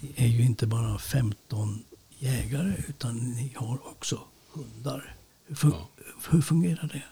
ni 0.00 0.12
är 0.16 0.26
ju 0.26 0.42
inte 0.42 0.66
bara 0.66 0.98
15 0.98 1.84
jägare 2.18 2.74
utan 2.88 3.16
ni 3.18 3.52
har 3.56 3.88
också 3.88 4.20
hundar. 4.52 5.16
Hur, 5.46 5.54
fun- 5.54 5.70
Ja. 5.72 5.88
hur 6.30 6.40
fungerar 6.42 6.88
det? 6.92 7.02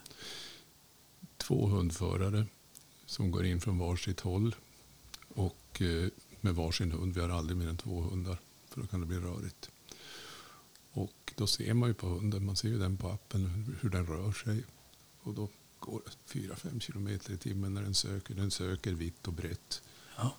Två 1.36 1.66
hundförare 1.66 2.46
som 3.06 3.30
går 3.30 3.44
in 3.46 3.60
från 3.60 3.78
varsitt 3.78 4.20
håll 4.20 4.54
och 5.34 5.82
eh, 5.82 6.08
med 6.40 6.54
varsin 6.54 6.92
hund. 6.92 7.14
Vi 7.14 7.20
har 7.20 7.28
aldrig 7.28 7.56
mer 7.56 7.68
än 7.68 7.76
två 7.76 8.00
hundar 8.00 8.38
för 8.70 8.80
då 8.80 8.86
kan 8.86 9.00
det 9.00 9.06
bli 9.06 9.18
rörigt. 9.18 9.70
Och 10.92 11.32
då 11.36 11.46
ser 11.46 11.74
man 11.74 11.88
ju 11.88 11.94
på 11.94 12.06
hunden, 12.08 12.46
man 12.46 12.56
ser 12.56 12.68
ju 12.68 12.78
den 12.78 12.96
på 12.96 13.08
appen 13.08 13.76
hur, 13.80 13.90
den 13.90 14.06
rör 14.06 14.32
sig. 14.32 14.64
Och 15.20 15.34
då 15.34 15.48
går 15.78 16.02
det 16.04 16.38
4-5 16.40 16.80
kilometer 16.80 17.32
i 17.32 17.36
timmen 17.36 17.74
när 17.74 17.82
den 17.82 17.94
söker. 17.94 18.34
Den 18.34 18.50
söker 18.50 18.92
vitt 18.94 19.26
och 19.26 19.32
brett. 19.32 19.82
Ja. 20.16 20.34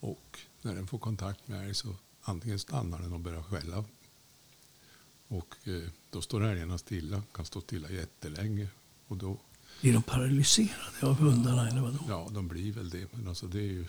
Och 0.00 0.38
när 0.62 0.74
den 0.74 0.86
får 0.86 0.98
kontakt 0.98 1.48
med 1.48 1.64
älg 1.64 1.74
så 1.74 1.96
antingen 2.22 2.58
stannar 2.58 2.98
den 3.02 3.12
och 3.12 3.20
börjar 3.20 3.42
skälla. 3.42 3.84
Och 5.28 5.54
eh, 5.68 5.82
då 6.10 6.22
står 6.22 6.44
älgarna 6.44 6.78
stilla, 6.78 7.22
kan 7.32 7.44
stå 7.44 7.60
stilla 7.60 7.90
jättelänge. 7.90 8.68
Och 9.06 9.16
då, 9.16 9.40
Blir 9.80 9.92
de 9.92 10.02
paralyserade 10.02 11.06
av 11.06 11.14
hundarna 11.14 11.68
eller 11.68 11.80
vadå? 11.80 11.98
ja, 12.08 12.28
de 12.32 12.48
blir 12.48 12.72
väl 12.72 12.90
det. 12.90 13.12
Men 13.12 13.28
alltså 13.28 13.46
det 13.46 13.58
är 13.58 13.72
ju, 13.72 13.86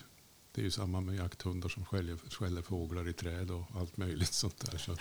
det 0.52 0.62
är 0.62 0.66
ju 0.66 0.72
samma 0.72 1.02
med 1.02 1.16
jakthundar 1.16 1.70
som 1.70 1.86
skäller, 1.86 2.18
skäller 2.30 2.62
fåglar 2.62 3.08
i 3.08 3.14
träd 3.14 3.52
och 3.52 3.64
allt 3.76 3.98
möjligt 3.98 4.34
sånt 4.34 4.72
där. 4.72 4.78
Så 4.78 4.92
att, 4.92 5.00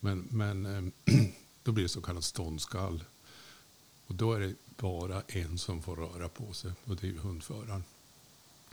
men 0.00 0.28
men 0.30 0.66
eh, 0.66 1.14
då 1.62 1.72
blir 1.72 1.82
det 1.82 1.88
så 1.88 2.00
kallat 2.00 2.24
ståndskall. 2.24 3.04
Och 4.06 4.14
då 4.14 4.32
är 4.32 4.40
det 4.40 4.54
bara 4.76 5.22
en 5.28 5.58
som 5.58 5.82
får 5.82 5.96
röra 5.96 6.28
på 6.28 6.52
sig 6.52 6.72
och 6.84 6.96
det 6.96 7.08
är 7.08 7.12
hundföraren. 7.12 7.84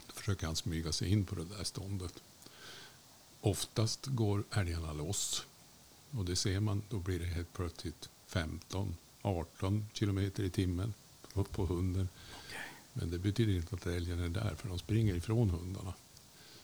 Då 0.07 0.13
försöker 0.13 0.45
han 0.45 0.55
smyga 0.55 0.91
sig 0.91 1.11
in 1.11 1.25
på 1.25 1.35
det 1.35 1.45
där 1.45 1.63
ståndet. 1.63 2.13
Oftast 3.41 4.05
går 4.05 4.43
älgarna 4.51 4.93
loss. 4.93 5.45
Och 6.11 6.25
det 6.25 6.35
ser 6.35 6.59
man, 6.59 6.81
då 6.89 6.99
blir 6.99 7.19
det 7.19 7.25
helt 7.25 7.53
plötsligt 7.53 8.09
15, 8.27 8.95
18 9.21 9.89
kilometer 9.93 10.43
i 10.43 10.49
timmen 10.49 10.93
upp 11.33 11.51
på 11.51 11.65
hunden. 11.65 12.09
Men 12.93 13.09
det 13.09 13.19
betyder 13.19 13.53
inte 13.53 13.75
att 13.75 13.87
älgen 13.87 14.19
är 14.19 14.29
där, 14.29 14.55
för 14.55 14.69
de 14.69 14.79
springer 14.79 15.15
ifrån 15.15 15.49
hundarna. 15.49 15.93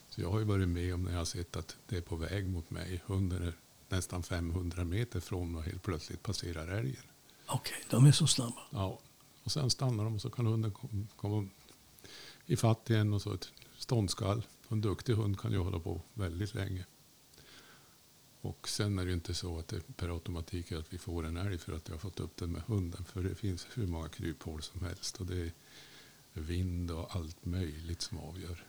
Så 0.09 0.21
jag 0.21 0.31
har 0.31 0.39
ju 0.39 0.45
varit 0.45 0.67
med 0.67 0.93
om 0.93 1.03
när 1.03 1.11
jag 1.11 1.17
har 1.17 1.25
sett 1.25 1.55
att 1.55 1.75
det 1.87 1.97
är 1.97 2.01
på 2.01 2.15
väg 2.15 2.47
mot 2.47 2.69
mig. 2.69 3.01
Hunden 3.05 3.43
är 3.43 3.53
nästan 3.91 4.23
500 4.23 4.83
meter 4.83 5.19
från 5.19 5.55
och 5.55 5.63
helt 5.63 5.83
plötsligt 5.83 6.23
passerar 6.23 6.67
älgen. 6.67 7.03
Okej, 7.45 7.77
de 7.89 8.05
är 8.05 8.11
så 8.11 8.27
snabba. 8.27 8.61
Ja. 8.69 8.99
Och 9.43 9.51
sen 9.51 9.69
stannar 9.69 10.03
de 10.03 10.15
och 10.15 10.21
så 10.21 10.29
kan 10.29 10.45
hunden 10.45 10.71
kom- 10.71 11.07
komma 11.15 11.47
i 12.45 12.55
fatt 12.57 12.89
igen 12.89 13.13
och 13.13 13.21
så 13.21 13.33
ett 13.33 13.49
ståndskall. 13.77 14.43
En 14.69 14.81
duktig 14.81 15.13
hund 15.13 15.39
kan 15.39 15.51
ju 15.51 15.57
hålla 15.57 15.79
på 15.79 16.01
väldigt 16.13 16.53
länge. 16.53 16.85
Och 18.41 18.69
sen 18.69 18.99
är 18.99 19.03
det 19.03 19.09
ju 19.09 19.13
inte 19.15 19.33
så 19.33 19.59
att 19.59 19.67
det 19.67 19.97
per 19.97 20.09
automatik 20.09 20.71
är 20.71 20.77
att 20.77 20.93
vi 20.93 20.97
får 20.97 21.25
en 21.25 21.37
älg 21.37 21.57
för 21.57 21.73
att 21.73 21.87
jag 21.87 21.95
har 21.95 21.99
fått 21.99 22.19
upp 22.19 22.37
den 22.37 22.51
med 22.51 22.61
hunden. 22.61 23.05
För 23.05 23.23
det 23.23 23.35
finns 23.35 23.67
hur 23.73 23.87
många 23.87 24.09
kryphål 24.09 24.61
som 24.61 24.83
helst. 24.83 25.17
Och 25.17 25.25
det 25.25 25.37
är 25.41 25.51
vind 26.33 26.91
och 26.91 27.15
allt 27.15 27.45
möjligt 27.45 28.01
som 28.01 28.17
avgör. 28.17 28.65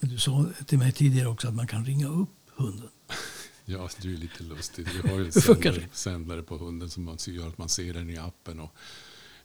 Men 0.00 0.10
du 0.10 0.18
sa 0.18 0.46
till 0.66 0.78
mig 0.78 0.92
tidigare 0.92 1.28
också 1.28 1.48
att 1.48 1.54
man 1.54 1.66
kan 1.66 1.84
ringa 1.84 2.08
upp 2.08 2.28
hunden. 2.56 2.88
Ja, 3.72 3.88
du 4.00 4.14
är 4.14 4.18
lite 4.18 4.42
lustig. 4.42 4.88
Vi 4.88 5.08
har 5.08 5.18
ju 5.18 5.24
en 5.26 5.32
sändare, 5.32 5.88
sändare 5.92 6.42
på 6.42 6.56
hunden 6.56 6.90
som 6.90 7.04
man 7.04 7.18
gör 7.26 7.48
att 7.48 7.58
man 7.58 7.68
ser 7.68 7.94
den 7.94 8.10
i 8.10 8.18
appen. 8.18 8.60
Och, 8.60 8.74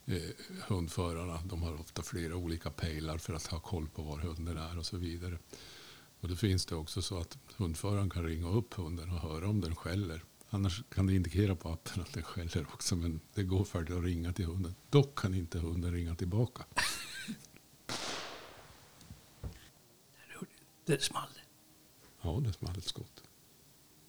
eh, 0.06 0.22
hundförarna 0.68 1.40
de 1.46 1.64
har 1.64 1.74
ofta 1.80 2.02
flera 2.02 2.36
olika 2.36 2.70
pejlar 2.70 3.18
för 3.18 3.34
att 3.34 3.48
ha 3.48 3.60
koll 3.60 3.88
på 3.90 4.02
var 4.02 4.18
hunden 4.18 4.58
är 4.58 4.78
och 4.78 4.86
så 4.86 4.98
vidare. 4.98 5.38
Och 6.20 6.28
då 6.28 6.36
finns 6.36 6.66
det 6.66 6.76
också 6.76 7.02
så 7.02 7.18
att 7.18 7.38
hundföraren 7.58 8.10
kan 8.10 8.24
ringa 8.24 8.50
upp 8.50 8.74
hunden 8.74 9.10
och 9.10 9.20
höra 9.20 9.50
om 9.50 9.62
den 9.62 9.76
skäller. 9.76 10.24
Annars 10.50 10.84
kan 10.90 11.08
det 11.08 11.16
indikera 11.16 11.56
på 11.56 11.70
appen 11.70 12.02
att 12.02 12.14
den 12.14 12.24
skäller 12.24 12.68
också. 12.74 12.96
Men 12.96 13.20
det 13.34 13.44
går 13.44 13.64
för 13.64 13.84
det 13.84 13.98
att 13.98 14.04
ringa 14.04 14.34
till 14.34 14.46
hunden. 14.46 14.76
Dock 14.90 15.20
kan 15.20 15.34
inte 15.34 15.60
hunden 15.60 15.94
ringa 15.94 16.16
tillbaka. 16.16 16.66
Det 20.86 21.04
small. 21.04 21.30
Ja, 22.22 22.40
det 22.44 22.54
small 22.54 22.78
ett 22.78 22.84
skott. 22.84 23.27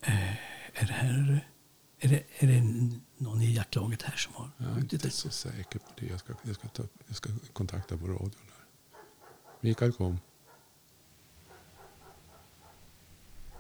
Är 0.01 0.87
det 0.87 0.93
här... 0.93 1.49
Är 2.01 2.09
det, 2.09 2.23
är 2.39 2.47
det 2.47 2.63
någon 3.17 3.43
i 3.43 3.55
jaktlaget 3.55 4.03
här 4.03 4.17
som 4.17 4.35
har 4.35 4.51
Jag 4.59 4.71
är 4.71 4.81
inte 4.81 4.97
det? 4.97 5.11
så 5.11 5.31
säker 5.31 5.79
på 5.79 5.91
det. 6.01 6.07
Jag 6.07 6.21
ska, 6.21 6.35
jag 6.43 6.55
ska, 6.55 6.69
ta, 6.69 6.83
jag 7.07 7.17
ska 7.17 7.31
kontakta 7.53 7.97
på 7.97 8.07
radion. 8.07 8.33
Här. 8.41 8.65
Mikael 9.61 9.93
kom. 9.93 10.19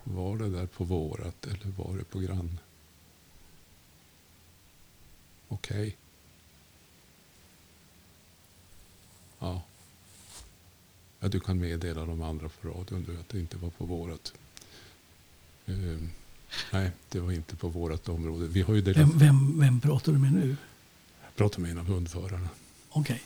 Var 0.04 0.38
det 0.38 0.48
där 0.50 0.66
på 0.66 0.84
vårat 0.84 1.46
eller 1.46 1.66
var 1.66 1.96
det 1.96 2.04
på 2.04 2.18
grann? 2.18 2.58
Okej. 5.48 5.96
Ja. 9.38 9.62
ja. 11.20 11.28
Du 11.28 11.40
kan 11.40 11.58
meddela 11.58 12.04
de 12.06 12.22
andra 12.22 12.48
på 12.48 12.68
radion 12.68 13.04
du, 13.04 13.20
att 13.20 13.28
det 13.28 13.40
inte 13.40 13.56
var 13.56 13.70
på 13.70 13.84
vårat. 13.84 14.34
Ehm, 15.66 16.10
nej, 16.72 16.90
det 17.08 17.20
var 17.20 17.32
inte 17.32 17.56
på 17.56 17.68
vårat 17.68 18.08
område. 18.08 18.46
Vi 18.46 18.62
har 18.62 18.74
ju 18.74 18.80
delat... 18.80 19.00
Vem, 19.00 19.18
vem, 19.18 19.60
vem 19.60 19.80
pratar 19.80 20.12
du 20.12 20.18
med 20.18 20.32
nu? 20.32 20.56
Jag 21.22 21.36
pratade 21.36 21.62
med 21.62 21.70
en 21.70 21.78
av 21.78 21.86
hundförarna. 21.86 22.48
Okej. 22.90 23.22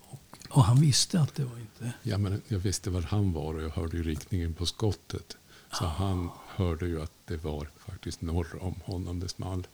Och, 0.00 0.38
och 0.48 0.64
han 0.64 0.80
visste 0.80 1.20
att 1.20 1.34
det 1.34 1.44
var 1.44 1.58
inte... 1.58 1.92
Ja, 2.02 2.18
men 2.18 2.42
jag 2.48 2.58
visste 2.58 2.90
var 2.90 3.02
han 3.02 3.32
var 3.32 3.54
och 3.54 3.62
jag 3.62 3.70
hörde 3.70 3.96
ju 3.96 4.02
riktningen 4.02 4.54
på 4.54 4.66
skottet. 4.66 5.36
Så 5.78 5.84
han 5.84 6.30
hörde 6.46 6.86
ju 6.86 7.02
att 7.02 7.12
det 7.26 7.36
var 7.36 7.68
faktiskt 7.78 8.20
norr 8.20 8.62
om 8.62 8.74
honom 8.84 9.20
det 9.20 9.28
small. 9.28 9.66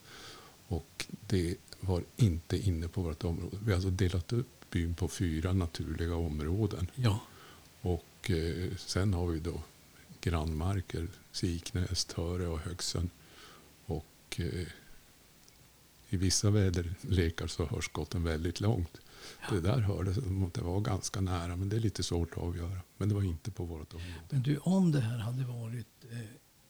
Och 0.69 1.07
det 1.27 1.57
var 1.81 2.03
inte 2.17 2.59
inne 2.59 2.89
på 2.89 3.03
vårt 3.03 3.25
område. 3.25 3.57
Vi 3.65 3.71
har 3.71 3.75
alltså 3.75 3.91
delat 3.91 4.33
upp 4.33 4.47
skjutbyn 4.71 4.95
på 4.95 5.09
fyra 5.09 5.53
naturliga 5.53 6.15
områden. 6.15 6.91
Ja. 6.95 7.21
Och 7.81 8.31
eh, 8.31 8.71
sen 8.77 9.15
har 9.15 9.27
vi 9.27 9.39
då 9.39 9.63
grannmarker, 10.21 11.09
Siknäs, 11.33 12.05
Töre 12.05 12.47
och 12.47 12.59
Högsön. 12.59 13.11
Och 13.87 14.41
eh, 14.41 14.67
i 16.09 16.17
vissa 16.17 16.51
väderlekar 16.51 17.47
så 17.47 17.67
hörs 17.67 17.85
skotten 17.85 18.23
väldigt 18.23 18.61
långt. 18.61 19.01
Det 19.51 19.61
där 19.61 19.79
hördes 19.79 20.15
som 20.15 20.45
att 20.45 20.55
det 20.55 20.63
var 20.63 20.81
ganska 20.81 21.21
nära, 21.21 21.57
men 21.57 21.69
det 21.69 21.77
är 21.77 21.81
lite 21.81 22.03
svårt 22.03 22.33
att 22.33 22.39
avgöra. 22.39 22.81
Men 22.97 23.09
det 23.09 23.15
var 23.15 23.23
inte 23.23 23.51
på 23.51 23.65
vårt 23.65 23.95
område. 23.95 24.15
Men 24.31 24.43
du, 24.43 24.59
om 24.59 24.93
det 24.93 25.01
här 25.01 25.19
hade 25.19 25.45
varit 25.45 26.05
eh, 26.11 26.19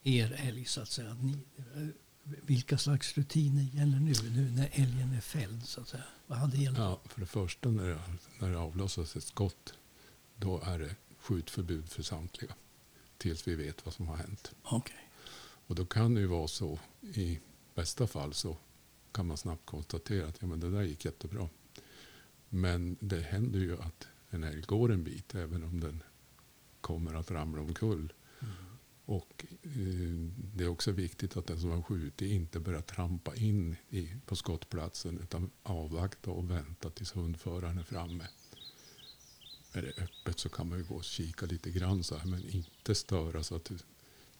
er 0.02 0.36
älg 0.38 0.64
så 0.64 0.80
att 0.80 0.88
säga. 0.90 1.10
Att 1.10 1.22
ni, 1.22 1.32
eh, 1.32 1.86
vilka 2.24 2.78
slags 2.78 3.16
rutiner 3.18 3.62
gäller 3.62 4.00
nu, 4.00 4.12
nu 4.30 4.50
när 4.50 4.68
älgen 4.72 5.12
är 5.12 5.20
fälld 5.20 5.64
så 5.64 5.80
att 5.80 5.88
säga? 5.88 6.04
Vad 6.26 6.38
hade 6.38 6.56
gällt? 6.56 6.78
Ja, 6.78 7.00
för 7.04 7.20
det 7.20 7.26
första 7.26 7.68
när 7.68 7.88
det, 7.88 7.98
när 8.38 8.50
det 8.50 8.58
avlossas 8.58 9.16
ett 9.16 9.24
skott, 9.24 9.74
då 10.36 10.60
är 10.64 10.78
det 10.78 10.96
skjutförbud 11.20 11.88
för 11.88 12.02
samtliga. 12.02 12.54
Tills 13.20 13.48
vi 13.48 13.54
vet 13.54 13.84
vad 13.86 13.94
som 13.94 14.08
har 14.08 14.16
hänt. 14.16 14.54
Okej. 14.62 15.10
Och 15.66 15.74
då 15.74 15.86
kan 15.86 16.14
det 16.14 16.20
ju 16.20 16.26
vara 16.26 16.48
så, 16.48 16.78
i 17.00 17.40
bästa 17.74 18.06
fall 18.06 18.34
så 18.34 18.56
kan 19.12 19.26
man 19.26 19.36
snabbt 19.36 19.66
konstatera 19.66 20.26
att 20.26 20.36
ja, 20.40 20.46
men 20.46 20.60
det 20.60 20.70
där 20.70 20.82
gick 20.82 21.04
jättebra. 21.04 21.48
Men 22.48 22.96
det 23.00 23.20
händer 23.20 23.58
ju 23.58 23.80
att 23.80 24.08
en 24.30 24.44
älg 24.44 24.62
går 24.62 24.92
en 24.92 25.04
bit 25.04 25.34
även 25.34 25.64
om 25.64 25.80
den 25.80 26.02
kommer 26.80 27.14
att 27.14 27.30
ramla 27.30 27.62
omkull. 27.62 28.12
Och 29.04 29.46
eh, 29.62 29.70
det 30.54 30.64
är 30.64 30.68
också 30.68 30.92
viktigt 30.92 31.36
att 31.36 31.46
den 31.46 31.60
som 31.60 31.70
har 31.70 31.82
skjutit 31.82 32.30
inte 32.30 32.60
börjar 32.60 32.80
trampa 32.80 33.36
in 33.36 33.76
i, 33.88 34.14
på 34.26 34.36
skottplatsen 34.36 35.18
utan 35.18 35.50
avvakta 35.62 36.30
och 36.30 36.50
vänta 36.50 36.90
tills 36.90 37.16
hundföraren 37.16 37.78
är 37.78 37.82
framme. 37.82 38.24
Är 39.72 39.82
det 39.82 40.02
öppet 40.02 40.38
så 40.38 40.48
kan 40.48 40.68
man 40.68 40.78
ju 40.78 40.84
gå 40.84 40.94
och 40.94 41.04
kika 41.04 41.46
lite 41.46 41.70
grann 41.70 42.04
så 42.04 42.16
här, 42.16 42.26
men 42.26 42.50
inte 42.50 42.94
störa 42.94 43.42
så 43.42 43.56
att 43.56 43.70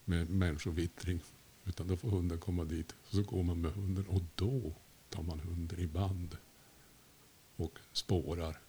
med 0.04 0.30
människovittring. 0.30 1.22
Utan 1.64 1.86
då 1.86 1.96
får 1.96 2.10
hunden 2.10 2.38
komma 2.38 2.64
dit. 2.64 2.94
Och 3.02 3.14
så 3.14 3.22
går 3.22 3.42
man 3.42 3.60
med 3.60 3.72
hunden 3.72 4.06
och 4.06 4.22
då 4.34 4.74
tar 5.08 5.22
man 5.22 5.40
hunden 5.40 5.78
i 5.78 5.86
band. 5.86 6.36
Och 7.56 7.78
spårar. 7.92 8.60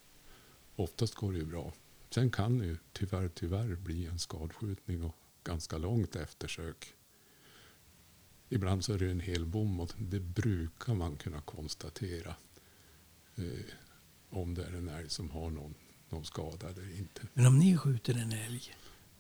Oftast 0.75 1.15
går 1.15 1.31
det 1.31 1.37
ju 1.37 1.45
bra. 1.45 1.73
Sen 2.09 2.31
kan 2.31 2.57
det 2.57 2.65
ju 2.65 2.77
tyvärr, 2.93 3.29
tyvärr 3.29 3.75
bli 3.75 4.05
en 4.05 4.19
skadskjutning 4.19 5.03
och 5.03 5.15
ganska 5.43 5.77
långt 5.77 6.15
eftersök. 6.15 6.93
Ibland 8.49 8.85
så 8.85 8.93
är 8.93 8.99
det 8.99 9.11
en 9.11 9.19
hel 9.19 9.45
bom 9.45 9.79
och 9.79 9.93
det 9.97 10.19
brukar 10.19 10.93
man 10.93 11.17
kunna 11.17 11.41
konstatera. 11.41 12.35
Eh, 13.35 13.65
om 14.29 14.53
det 14.53 14.63
är 14.63 14.73
en 14.73 14.89
älg 14.89 15.09
som 15.09 15.29
har 15.29 15.49
någon, 15.49 15.75
någon 16.11 16.25
skada 16.25 16.69
eller 16.69 16.97
inte. 16.97 17.21
Men 17.33 17.45
om 17.45 17.59
ni 17.59 17.77
skjuter 17.77 18.13
en 18.13 18.31
älg 18.31 18.61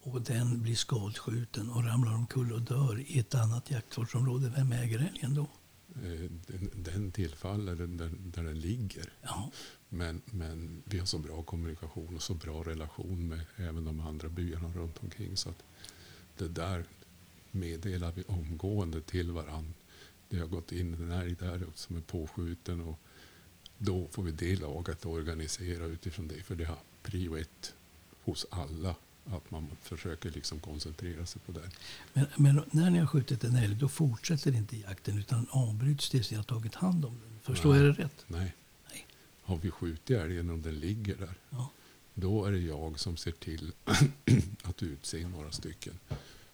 och 0.01 0.21
den 0.21 0.61
blir 0.61 0.75
skadskjuten 0.75 1.69
och 1.69 1.83
ramlar 1.85 2.13
omkull 2.13 2.53
och 2.53 2.61
dör 2.61 2.99
i 2.99 3.19
ett 3.19 3.35
annat 3.35 3.71
jaktvårdsområde, 3.71 4.53
vem 4.55 4.71
äger 4.71 5.09
älgen 5.13 5.33
då? 5.33 5.47
Eh, 5.95 6.31
den, 6.47 6.69
den 6.75 7.11
tillfaller 7.11 7.75
där, 7.75 7.87
där, 7.87 8.11
där 8.19 8.43
den 8.43 8.59
ligger. 8.59 9.13
Ja, 9.21 9.51
Men, 9.89 10.21
men 10.25 10.83
vi 10.85 10.99
har 10.99 11.05
så 11.05 11.17
bra 11.17 11.43
kommunikation 11.43 12.15
och 12.15 12.21
så 12.21 12.33
bra 12.33 12.63
relation 12.63 13.27
med 13.27 13.41
även 13.55 13.85
de 13.85 13.99
andra 13.99 14.29
byarna 14.29 14.73
runt 14.73 15.03
omkring. 15.03 15.37
Så 15.37 15.49
att 15.49 15.63
det 16.37 16.47
där 16.47 16.85
meddelar 17.51 18.11
vi 18.11 18.23
omgående 18.23 19.01
till 19.01 19.31
varandra. 19.31 19.73
Det 20.29 20.39
har 20.39 20.47
gått 20.47 20.71
in 20.71 20.93
en 20.93 21.11
älg 21.11 21.35
där 21.35 21.65
som 21.75 21.95
är 21.95 22.01
påskjuten 22.01 22.81
och 22.81 22.99
då 23.83 24.07
får 24.11 24.23
vi 24.23 24.31
det 24.31 24.55
laget 24.55 25.05
organisera 25.05 25.85
utifrån 25.85 26.27
det. 26.27 26.43
För 26.43 26.55
det 26.55 26.65
har 26.65 26.77
prio 27.03 27.37
ett 27.37 27.73
hos 28.23 28.45
alla. 28.49 28.95
Att 29.25 29.51
man 29.51 29.67
försöker 29.81 30.31
liksom 30.31 30.59
koncentrera 30.59 31.25
sig 31.25 31.41
på 31.45 31.51
det. 31.51 31.69
men, 32.13 32.25
men 32.37 32.63
när 32.71 32.89
ni 32.89 32.99
har 32.99 33.07
skjutit 33.07 33.43
en 33.43 33.55
älg 33.55 33.75
då 33.75 33.89
fortsätter 33.89 34.55
inte 34.55 34.77
jakten 34.77 35.17
utan 35.17 35.47
avbryts 35.49 36.09
tills 36.09 36.31
ni 36.31 36.37
har 36.37 36.43
tagit 36.43 36.75
hand 36.75 37.05
om 37.05 37.19
den. 37.23 37.39
Förstår 37.41 37.73
Nej. 37.73 37.83
jag 37.83 37.95
det 37.95 38.03
rätt? 38.03 38.25
Nej. 38.27 38.55
Nej. 38.89 39.07
Har 39.41 39.57
vi 39.57 39.71
skjutit 39.71 40.17
älgen 40.17 40.49
och 40.49 40.57
den 40.57 40.79
ligger 40.79 41.15
där. 41.15 41.33
Ja. 41.49 41.69
Då 42.13 42.45
är 42.45 42.51
det 42.51 42.59
jag 42.59 42.99
som 42.99 43.17
ser 43.17 43.31
till 43.31 43.71
att 44.63 44.83
utse 44.83 45.27
några 45.27 45.51
stycken 45.51 45.93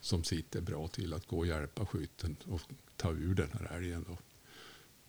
som 0.02 0.24
sitter 0.24 0.62
bra 0.62 0.88
till 0.88 1.14
att 1.14 1.28
gå 1.28 1.38
och 1.38 1.48
hjälpa 1.48 1.86
skytten 1.86 2.36
och 2.46 2.62
ta 2.96 3.12
ur 3.12 3.36
den 3.36 3.50
här 3.52 3.78
älgen. 3.78 4.06
Då. 4.08 4.18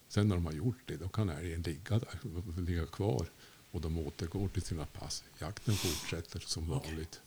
Sen 0.08 0.28
när 0.28 0.34
de 0.34 0.46
har 0.46 0.52
gjort 0.52 0.78
det, 0.86 0.96
då 0.96 1.08
kan 1.08 1.28
älgen 1.28 1.62
ligga 1.62 1.98
där, 1.98 2.18
och 2.22 2.62
ligga 2.62 2.86
kvar 2.86 3.30
och 3.70 3.80
de 3.80 3.98
återgår 3.98 4.48
till 4.48 4.62
sina 4.62 4.86
pass. 4.86 5.24
Jakten 5.38 5.74
fortsätter 5.74 6.40
som 6.40 6.72
Okej. 6.72 6.90
vanligt. 6.90 7.20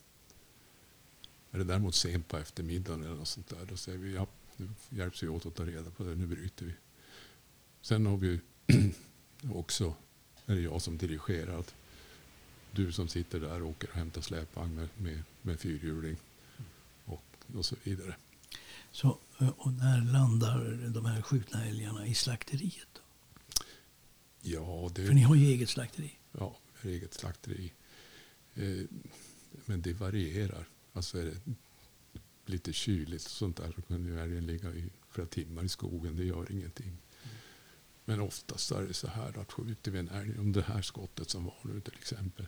Är 1.51 1.57
det 1.57 1.63
däremot 1.63 1.95
sent 1.95 2.27
på 2.27 2.37
eftermiddagen 2.37 3.03
eller 3.03 3.15
något 3.15 3.27
sånt 3.27 3.49
där, 3.49 3.65
då 3.69 3.77
säger 3.77 3.97
vi 3.97 4.13
ja, 4.13 4.27
nu 4.57 4.69
hjälps 4.89 5.23
vi 5.23 5.27
åt 5.27 5.45
att 5.45 5.55
ta 5.55 5.65
reda 5.65 5.91
på 5.91 6.03
det, 6.03 6.15
nu 6.15 6.25
bryter 6.27 6.65
vi. 6.65 6.73
Sen 7.81 8.05
har 8.05 8.17
vi 8.17 8.39
också, 9.53 9.95
är 10.45 10.55
det 10.55 10.61
jag 10.61 10.81
som 10.81 10.97
dirigerar, 10.97 11.59
att 11.59 11.75
du 12.71 12.91
som 12.91 13.07
sitter 13.07 13.39
där 13.39 13.63
åker 13.63 13.89
och 13.89 13.95
hämtar 13.95 14.21
släpvagn 14.21 14.75
med, 14.75 14.89
med, 14.97 15.23
med 15.41 15.59
fyrhjuling 15.59 16.17
och, 17.05 17.23
och 17.55 17.65
så 17.65 17.75
vidare. 17.83 18.15
Så, 18.91 19.19
eh, 19.39 19.49
och 19.49 19.73
när 19.73 20.01
landar 20.01 20.89
de 20.93 21.06
här 21.06 21.21
skjutna 21.21 21.65
älgarna 21.65 22.08
i 22.08 22.13
slakteriet? 22.13 22.88
Då? 22.93 23.01
Ja, 24.41 24.89
För 24.95 25.01
ni 25.13 25.21
det 25.21 25.27
har 25.27 25.36
ju 25.36 25.45
eget 25.45 25.69
slakteri. 25.69 26.17
ja, 26.32 26.58
är 26.82 26.89
eget 26.89 27.13
slakteri. 27.13 27.73
Eh, 28.54 28.86
men 29.65 29.82
det 29.82 29.93
varierar. 29.93 30.67
Alltså 30.93 31.19
är 31.19 31.25
det 31.25 31.38
lite 32.45 32.73
kyligt 32.73 33.25
och 33.25 33.32
sånt 33.32 33.58
där 33.58 33.71
så 33.75 33.82
kan 33.82 34.06
ju 34.06 34.19
älgen 34.19 34.45
ligga 34.45 34.73
i 34.73 34.89
flera 35.10 35.27
timmar 35.27 35.63
i 35.63 35.69
skogen. 35.69 36.15
Det 36.15 36.23
gör 36.23 36.51
ingenting. 36.51 36.97
Men 38.06 38.19
oftast 38.21 38.71
är 38.71 38.82
det 38.82 38.93
så 38.93 39.08
här 39.08 39.39
att 39.39 39.51
skjuter 39.51 39.91
vi 39.91 39.99
en 39.99 40.10
älg, 40.10 40.39
om 40.39 40.51
det 40.51 40.62
här 40.62 40.82
skottet 40.82 41.30
som 41.30 41.45
var 41.45 41.58
nu 41.62 41.82
till 41.82 41.93
exempel. 41.93 42.47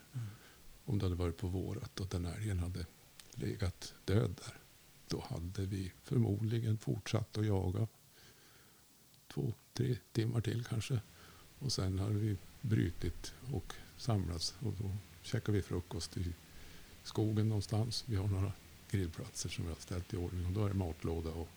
Om 0.85 0.99
det 0.99 1.05
hade 1.05 1.15
varit 1.15 1.37
på 1.37 1.47
vårat 1.47 1.99
och 1.99 2.07
den 2.07 2.25
älgen 2.25 2.59
hade 2.59 2.85
legat 3.31 3.93
död 4.05 4.39
där. 4.45 4.57
Då 5.07 5.23
hade 5.29 5.65
vi 5.65 5.91
förmodligen 6.03 6.77
fortsatt 6.77 7.37
att 7.37 7.45
jaga 7.45 7.87
två, 9.33 9.53
tre 9.73 9.97
timmar 10.11 10.41
till 10.41 10.63
kanske. 10.65 10.99
Och 11.59 11.71
sen 11.71 11.99
hade 11.99 12.13
vi 12.13 12.37
brutit 12.61 13.33
och 13.53 13.73
samlats 13.97 14.53
och 14.59 14.73
då 14.73 14.95
käkade 15.21 15.51
vi 15.57 15.61
frukost 15.61 16.17
i 16.17 16.33
skogen 17.03 17.49
någonstans. 17.49 18.03
Vi 18.07 18.15
har 18.15 18.27
några 18.27 18.51
grillplatser 18.91 19.49
som 19.49 19.63
vi 19.63 19.69
har 19.69 19.79
ställt 19.79 20.13
i 20.13 20.17
ordning 20.17 20.45
och 20.45 20.51
då 20.51 20.65
är 20.65 20.69
det 20.69 20.75
matlåda 20.75 21.29
och 21.29 21.49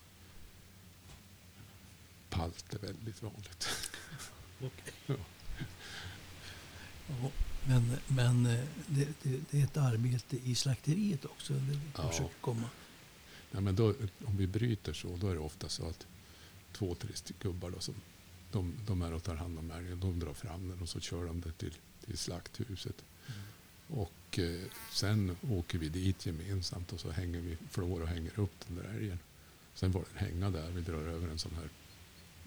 palt 2.30 2.74
är 2.74 2.78
väldigt 2.78 3.22
vanligt. 3.22 3.68
Ja. 5.06 5.14
Ja, 7.08 7.30
men 7.68 7.96
men 8.08 8.46
eh, 8.46 8.64
det, 8.86 9.08
det, 9.22 9.40
det 9.50 9.60
är 9.60 9.64
ett 9.64 9.76
arbete 9.76 10.36
i 10.36 10.54
slakteriet 10.54 11.24
också. 11.24 11.52
Det 11.52 11.78
Ja. 11.96 12.08
försöker 12.10 12.34
komma. 12.40 12.68
Nej, 13.56 13.62
men 13.62 13.76
då, 13.76 13.94
om 14.24 14.36
vi 14.36 14.46
bryter 14.46 14.92
så, 14.92 15.16
då 15.16 15.28
är 15.28 15.34
det 15.34 15.40
ofta 15.40 15.68
så 15.68 15.88
att 15.88 16.06
två, 16.72 16.94
tre 16.94 17.10
gubbar 17.40 17.70
då, 17.70 17.80
som, 17.80 17.94
de, 18.52 18.74
de 18.86 19.02
är 19.02 19.12
och 19.12 19.22
tar 19.22 19.34
hand 19.34 19.58
om 19.58 19.70
älgen. 19.70 20.00
De 20.00 20.18
drar 20.18 20.34
fram 20.34 20.68
den 20.68 20.80
och 20.80 20.88
så 20.88 21.00
kör 21.00 21.26
de 21.26 21.40
det 21.40 21.52
till, 21.52 21.74
till 22.04 22.18
slakthuset. 22.18 23.04
Och 23.88 24.38
eh, 24.38 24.60
sen 24.92 25.36
åker 25.50 25.78
vi 25.78 25.88
dit 25.88 26.26
gemensamt 26.26 26.92
och 26.92 27.00
så 27.00 27.10
hänger 27.10 27.40
vi 27.40 27.56
flår 27.70 28.00
och 28.00 28.08
hänger 28.08 28.40
upp 28.40 28.66
den 28.66 28.76
där 28.76 28.94
älgen. 28.94 29.18
Sen 29.74 29.92
får 29.92 30.04
den 30.12 30.28
hänga 30.28 30.50
där. 30.50 30.70
Vi 30.70 30.80
drar 30.80 31.02
över 31.02 31.28
en 31.28 31.38
sån 31.38 31.54
här 31.54 31.68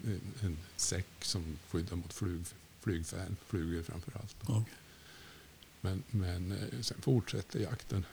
en, 0.04 0.20
en 0.40 0.58
säck 0.76 1.08
som 1.20 1.58
skyddar 1.68 1.96
mot 1.96 2.12
flug, 2.12 2.44
flygfän, 2.80 3.36
flugor 3.46 3.82
framför 3.82 4.12
allt. 4.16 4.36
Okej. 4.42 4.74
Men, 5.80 6.02
men 6.10 6.52
eh, 6.52 6.80
sen 6.80 7.00
fortsätter 7.00 7.60
jakten. 7.60 8.04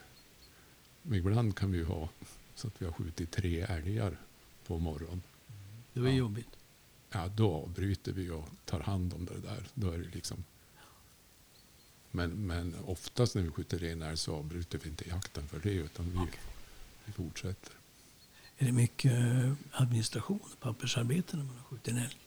Men 1.01 1.19
ibland 1.19 1.55
kan 1.55 1.71
vi 1.71 1.77
ju 1.77 1.85
ha 1.85 2.09
så 2.57 2.67
att 2.67 2.81
vi 2.81 2.85
har 2.85 2.93
skjutit 2.93 3.31
tre 3.31 3.61
älgar 3.61 4.17
på 4.67 4.79
morgonen. 4.79 5.21
Det 5.93 5.99
var 5.99 6.07
Ja. 6.09 6.15
jobbigt. 6.15 6.47
Ja, 7.11 7.27
då 7.27 7.53
avbryter 7.53 8.11
vi 8.11 8.29
och 8.29 8.45
tar 8.65 8.79
hand 8.79 9.13
om 9.13 9.25
det 9.25 9.39
där. 9.39 9.63
Då 9.73 9.91
är 9.91 9.97
det 9.97 10.09
liksom... 10.13 10.43
Men, 12.11 12.47
men 12.47 12.75
oftast 12.85 13.35
när 13.35 13.41
vi 13.41 13.51
skjuter 13.51 13.79
ren 13.79 14.01
älg 14.01 14.17
så 14.17 14.35
avbryter 14.35 14.79
vi 14.83 14.89
inte 14.89 15.09
jakten 15.09 15.47
för 15.47 15.59
det 15.59 15.71
utan 15.73 16.09
vi, 16.11 16.17
Okej. 16.17 16.39
vi 17.05 17.11
fortsätter. 17.13 17.73
Är 18.57 18.65
det 18.65 18.71
mycket 18.71 19.11
eh, 19.11 19.53
administration 19.71 20.39
pappersarbete 20.59 21.37
när 21.37 21.43
man 21.43 21.55
har 21.57 21.63
skjutit 21.63 21.87
en 21.87 21.97
älg? 21.97 22.17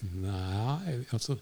Nej, 0.14 1.04
alltså 1.10 1.32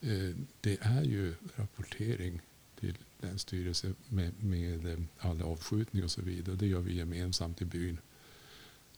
eh, 0.00 0.36
det 0.60 0.78
är 0.80 1.02
ju 1.02 1.34
rapportering 1.56 2.40
till 2.80 2.98
Länsstyrelsen 3.22 3.94
med, 4.08 4.42
med 4.44 4.86
eh, 4.86 4.98
alla 5.18 5.44
avskjutningar 5.44 6.04
och 6.04 6.10
så 6.10 6.22
vidare. 6.22 6.56
Det 6.56 6.66
gör 6.66 6.80
vi 6.80 6.96
gemensamt 6.96 7.62
i 7.62 7.64
byn. 7.64 7.98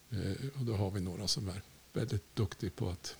Eh, 0.09 0.47
och 0.59 0.65
då 0.65 0.75
har 0.75 0.91
vi 0.91 1.01
några 1.01 1.27
som 1.27 1.49
är 1.49 1.61
väldigt 1.93 2.35
duktiga 2.35 2.69
på 2.75 2.89
att 2.89 3.17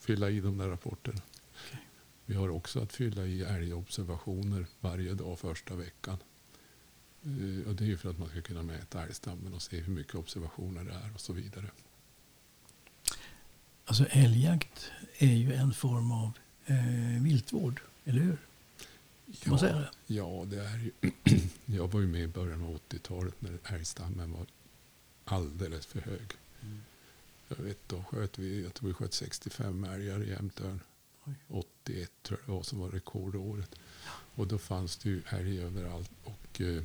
fylla 0.00 0.30
i 0.30 0.40
de 0.40 0.58
där 0.58 0.68
rapporterna. 0.68 1.20
Okej. 1.66 1.80
Vi 2.26 2.34
har 2.34 2.48
också 2.48 2.80
att 2.80 2.92
fylla 2.92 3.26
i 3.26 3.42
älgobservationer 3.42 4.66
varje 4.80 5.14
dag 5.14 5.38
första 5.38 5.74
veckan. 5.74 6.18
Eh, 7.24 7.68
Och 7.68 7.74
det 7.74 7.84
är 7.84 7.88
ju 7.88 7.96
för 7.96 8.10
att 8.10 8.18
man 8.18 8.28
ska 8.28 8.40
kunna 8.42 8.62
mäta 8.62 9.02
älgstammen 9.02 9.54
och 9.54 9.62
se 9.62 9.80
hur 9.80 9.92
mycket 9.92 10.14
observationer 10.14 10.84
det 10.84 10.92
är 10.92 11.14
och 11.14 11.20
så 11.20 11.32
vidare. 11.32 11.70
Alltså 13.84 14.04
älgjakt 14.10 14.90
är 15.18 15.34
ju 15.34 15.52
en 15.52 15.72
form 15.74 16.12
av 16.12 16.30
eh, 16.66 17.22
viltvård, 17.22 17.80
eller 18.04 18.20
hur? 18.20 18.38
Kan 19.32 19.50
man 19.50 19.58
säga 19.58 19.78
det? 19.78 19.90
Ja, 20.06 20.46
det 20.50 20.60
är 20.60 20.78
ju. 20.78 21.10
Jag 21.66 21.92
var 21.92 22.00
ju 22.00 22.06
med 22.06 22.22
i 22.22 22.26
början 22.26 22.62
av 22.62 22.80
80-talet 22.88 23.34
när 23.38 23.58
älgstammen 23.64 24.32
var 24.32 24.46
alldeles 25.24 25.86
för 25.86 26.00
hög. 26.00 26.32
Mm. 26.60 26.80
Jag 27.48 27.56
vet, 27.56 27.88
då 27.88 28.02
sköt 28.02 28.38
vi, 28.38 28.62
jag 28.62 28.74
tror 28.74 28.88
vi 28.88 28.94
sköt 28.94 29.14
65 29.14 29.84
älgar 29.84 30.22
i 30.22 30.30
Jämtön. 30.30 30.80
Oj. 31.24 31.34
81 31.48 32.10
tror 32.22 32.38
jag 32.40 32.48
det 32.48 32.56
var 32.56 32.62
som 32.62 32.78
var 32.78 32.88
rekordåret. 32.88 33.74
Och 34.10 34.46
då 34.46 34.58
fanns 34.58 34.96
det 34.96 35.08
ju 35.08 35.22
älg 35.28 35.62
överallt. 35.62 36.10
Och 36.24 36.60
eh, 36.60 36.82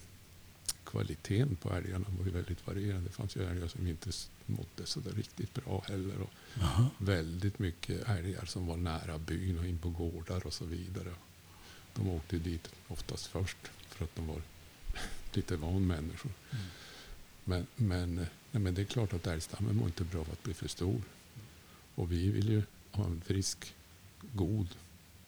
kvaliteten 0.83 1.55
på 1.55 1.73
älgarna 1.73 2.05
var 2.19 2.25
ju 2.25 2.31
väldigt 2.31 2.67
varierande. 2.67 3.09
Det 3.09 3.15
fanns 3.15 3.35
ju 3.35 3.43
älgar 3.43 3.67
som 3.67 3.87
inte 3.87 4.11
mådde 4.45 4.85
så 4.85 4.99
där 4.99 5.11
riktigt 5.11 5.53
bra 5.53 5.83
heller. 5.87 6.21
Och 6.21 6.31
väldigt 6.97 7.59
mycket 7.59 8.09
älgar 8.09 8.45
som 8.45 8.67
var 8.67 8.77
nära 8.77 9.17
byn 9.17 9.59
och 9.59 9.65
in 9.65 9.77
på 9.77 9.89
gårdar 9.89 10.47
och 10.47 10.53
så 10.53 10.65
vidare. 10.65 11.13
De 11.93 12.09
åkte 12.09 12.37
dit 12.37 12.69
oftast 12.87 13.27
först 13.27 13.57
för 13.89 14.05
att 14.05 14.15
de 14.15 14.27
var 14.27 14.41
lite 15.33 15.55
van 15.55 15.87
människor. 15.87 16.31
Mm. 16.51 16.65
Men, 17.43 17.67
men, 17.75 18.19
eh, 18.19 18.27
nej, 18.51 18.63
men 18.63 18.73
det 18.73 18.81
är 18.81 18.85
klart 18.85 19.13
att 19.13 19.27
älgstammen 19.27 19.75
mår 19.75 19.87
inte 19.87 20.03
bra 20.03 20.21
av 20.21 20.31
att 20.31 20.43
bli 20.43 20.53
för 20.53 20.67
stor. 20.67 21.01
Och 21.95 22.11
vi 22.11 22.31
vill 22.31 22.49
ju 22.49 22.63
ha 22.91 23.05
en 23.05 23.21
frisk, 23.21 23.73
god, 24.33 24.67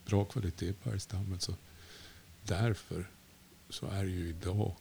bra 0.06 0.26
kvalitet 0.26 0.74
på 0.74 0.92
älgstammen. 0.92 1.40
Så 1.40 1.56
därför 2.44 3.08
så 3.70 3.88
är 3.88 4.04
det 4.04 4.12
ju 4.12 4.30
idag 4.30 4.76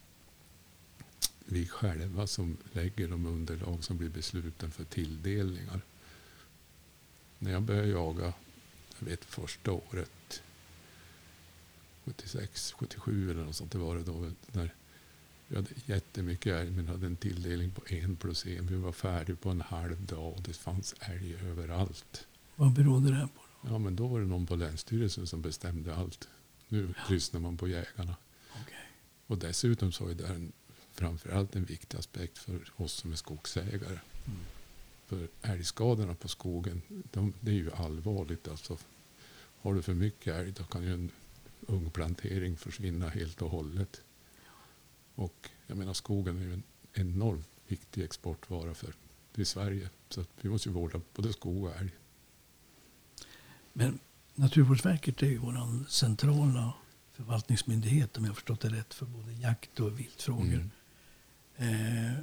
vi 1.44 1.66
själva 1.66 2.26
som 2.26 2.56
lägger 2.72 3.08
de 3.08 3.26
underlag 3.26 3.84
som 3.84 3.98
blir 3.98 4.08
besluten 4.08 4.70
för 4.70 4.84
tilldelningar. 4.84 5.80
När 7.38 7.52
jag 7.52 7.62
började 7.62 7.88
jaga, 7.88 8.32
jag 8.98 9.06
vet 9.06 9.24
första 9.24 9.72
året, 9.72 10.10
76, 12.04 12.72
77 12.72 13.30
eller 13.30 13.44
något 13.44 13.56
sånt, 13.56 13.72
det 13.72 13.78
var 13.78 13.96
det 13.96 14.02
då. 14.02 14.30
När 14.52 14.74
vi 15.48 15.56
hade 15.56 15.68
jättemycket 15.86 16.52
älg 16.52 16.70
men 16.70 16.88
hade 16.88 17.06
en 17.06 17.16
tilldelning 17.16 17.70
på 17.70 17.82
en 17.86 18.16
plus 18.16 18.46
en. 18.46 18.66
Vi 18.66 18.76
var 18.76 18.92
färdiga 18.92 19.36
på 19.36 19.50
en 19.50 19.60
halv 19.60 20.06
dag 20.06 20.32
och 20.32 20.42
det 20.42 20.52
fanns 20.52 20.94
älg 21.00 21.34
överallt. 21.34 22.26
Vad 22.56 22.72
berodde 22.72 23.10
det 23.10 23.16
här 23.16 23.26
på? 23.26 23.40
Då? 23.62 23.68
Ja, 23.68 23.78
men 23.78 23.96
då 23.96 24.06
var 24.06 24.20
det 24.20 24.26
någon 24.26 24.46
på 24.46 24.56
Länsstyrelsen 24.56 25.26
som 25.26 25.42
bestämde 25.42 25.94
allt. 25.94 26.28
Nu 26.68 26.94
lyssnar 27.10 27.40
man 27.40 27.56
på 27.56 27.68
jägarna. 27.68 28.16
Okej. 28.62 28.90
Och 29.26 29.38
dessutom 29.38 29.92
så 29.92 30.08
är 30.08 30.14
det 30.14 30.26
en, 30.26 30.52
framförallt 30.92 31.56
en 31.56 31.64
viktig 31.64 31.98
aspekt 31.98 32.38
för 32.38 32.60
oss 32.76 32.92
som 32.92 33.12
är 33.12 33.16
skogsägare. 33.16 33.98
Mm. 34.26 34.38
För 35.06 35.28
älgskadorna 35.42 36.14
på 36.14 36.28
skogen, 36.28 36.82
de, 36.88 37.32
det 37.40 37.50
är 37.50 37.54
ju 37.54 37.72
allvarligt. 37.72 38.48
Alltså, 38.48 38.78
har 39.60 39.74
du 39.74 39.82
för 39.82 39.94
mycket 39.94 40.34
älg 40.34 40.52
då 40.52 40.64
kan 40.64 40.82
ju 40.82 40.92
en 40.94 41.10
ung 41.68 41.90
plantering 41.90 42.56
försvinna 42.56 43.08
helt 43.08 43.42
och 43.42 43.50
hållet. 43.50 44.02
Och 45.14 45.50
jag 45.66 45.78
menar 45.78 45.92
skogen 45.92 46.38
är 46.38 46.42
ju 46.42 46.52
en 46.52 46.62
enormt 46.92 47.48
viktig 47.66 48.04
exportvara 48.04 48.74
för 48.74 48.94
till 49.32 49.46
Sverige. 49.46 49.90
Så 50.08 50.24
vi 50.40 50.48
måste 50.48 50.68
ju 50.68 50.72
vårda 50.72 51.00
både 51.14 51.32
skog 51.32 51.64
och 51.64 51.76
älg. 51.76 51.90
Men 53.72 53.98
Naturvårdsverket 54.34 55.22
är 55.22 55.26
ju 55.26 55.38
vår 55.38 55.88
centrala 55.88 56.72
förvaltningsmyndighet 57.12 58.16
om 58.16 58.24
jag 58.24 58.30
har 58.30 58.34
förstått 58.34 58.60
det 58.60 58.68
rätt 58.68 58.94
för 58.94 59.06
både 59.06 59.32
jakt 59.32 59.80
och 59.80 59.98
viltfrågor. 60.00 60.70
Mm. 61.56 62.10
Eh, 62.10 62.18